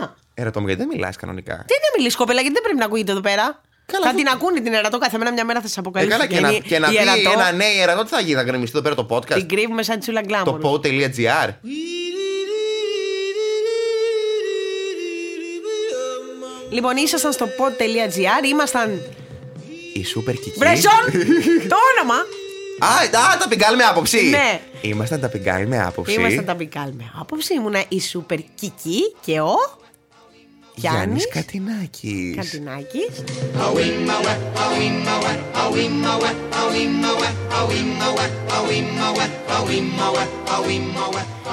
[0.00, 2.62] Α, Ε, ρε, το μου, γιατί δεν μιλάς κανονικά; δεν είναι μιλή κοπέλα γιατί δεν
[2.62, 3.44] πρέπει να ακούγεται εδώ πέρα;
[3.86, 6.16] Καλά, θα αυτό- την ακούνε την ερατό κάθε μέρα μια μέρα θα σα Ε, αποκαλύψει.
[6.18, 8.20] καλά, και να, Γιατί και να η πει Ερατό ένα ναι, η ερατό τι θα
[8.20, 10.60] γίνει, θα γκρεμιστεί εδώ πέρα το podcast; την κρύβουμε σαν τσούλα γκλάμορ.
[10.60, 11.48] Το pod.gr.
[16.70, 19.00] Λοιπόν, ήσασταν στο pod.gr, ήμασταν.
[19.92, 20.56] Η Super Kiki.
[20.58, 21.02] Μπρέσον!
[21.68, 22.18] το όνομα!
[22.78, 24.22] Α, α, τα πιγκάλ με άποψη.
[24.28, 24.60] Ναι.
[24.80, 26.12] Ήμασταν τα πιγκάλ με άποψη.
[26.14, 27.54] Ήμασταν τα μπικάλ με άποψη.
[27.54, 29.54] Ήμουνα η Σούπερ Κική και ο
[30.74, 32.36] Γιάννης Γιάννης Κατινάκης.
[32.36, 33.24] Καντινάκης.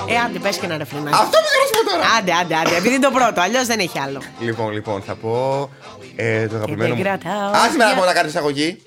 [0.08, 1.16] Ε, άντε, πες και ένα ρεφρενάκι.
[1.16, 2.06] Αυτό πήγα να σου πω τώρα.
[2.18, 2.76] Άντε, άντε, άντε.
[2.76, 4.22] Επειδή είναι το πρώτο, αλλιώς δεν έχει άλλο.
[4.40, 5.70] Λοιπόν, λοιπόν, θα πω
[6.16, 7.04] ε, το αγαπημένο δεν μου.
[7.04, 8.82] κρατάω Άσε με να μια- πω να κάνει εισαγωγή.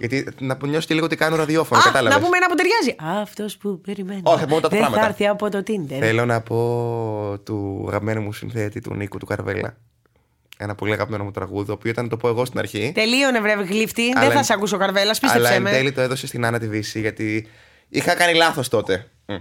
[0.00, 2.18] Γιατί να νιώσεις και λίγο ότι κάνω ραδιόφωνο, Α, κατάλαβες.
[2.18, 3.20] να πούμε ένα που ταιριάζει.
[3.22, 4.20] Αυτός που περιμένει.
[4.24, 5.02] Όχι, θα πούμε τα Δεν πράγματα.
[5.02, 5.96] θα έρθει από το Tinder.
[5.98, 6.56] Θέλω να πω
[7.44, 9.76] του αγαπημένου μου συνθέτη, του Νίκου του Καρβέλα.
[10.58, 12.92] Ένα πολύ αγαπημένο μου τραγούδι, το οποίος ήταν να το πω εγώ στην αρχή.
[12.94, 14.02] Τελείωνε, βρε γλύφτη.
[14.08, 15.70] Δεν Αλλά θα εν- σε ακούσω καρβέλα, Αλλά πίστεψε εν με.
[15.70, 17.46] τέλει το έδωσε στην Άννα τη Δύση, γιατί
[17.88, 19.06] είχα κάνει λάθος τότε.
[19.26, 19.34] Μμ.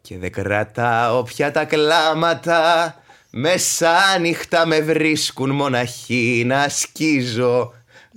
[0.00, 2.94] Και δεν κρατάω πια τα κλάματα
[3.30, 7.72] Μεσάνυχτα με βρίσκουν μοναχή Να σκίζω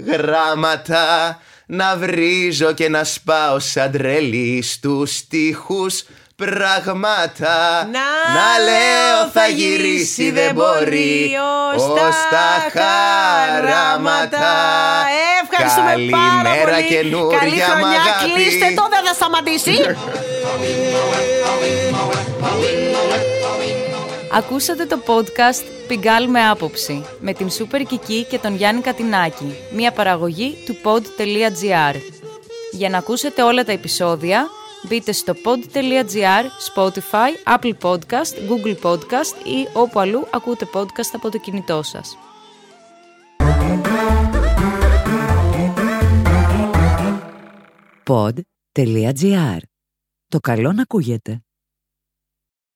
[0.08, 6.04] γράμματα Να βρίζω και να σπάω σαν τρελή Στους στίχους
[6.36, 7.88] πράγματα
[8.38, 11.32] Να λέω θα γυρίσει δεν μπορεί
[11.76, 11.84] ως
[12.30, 14.38] τα χαράματα.
[15.10, 16.88] Ε, Ευχαριστούμε πάρα Καλημέρα πολύ.
[16.88, 18.32] καινούρια Καλή μ' χρονιά, αγάπη.
[18.34, 19.76] κλείστε το, δεν θα σταματήσει.
[24.32, 29.92] Ακούσατε το podcast «Πιγκάλ με άποψη» με την Σούπερ Κική και τον Γιάννη Κατινάκη, μια
[29.92, 31.96] παραγωγή του pod.gr.
[32.72, 34.48] Για να ακούσετε όλα τα επεισόδια,
[34.88, 41.38] μπείτε στο pod.gr, Spotify, Apple Podcast, Google Podcast ή όπου αλλού ακούτε podcast από το
[41.38, 42.18] κινητό σας.
[48.04, 49.60] pod.gr.
[50.28, 51.42] Το καλό να ακούγεται.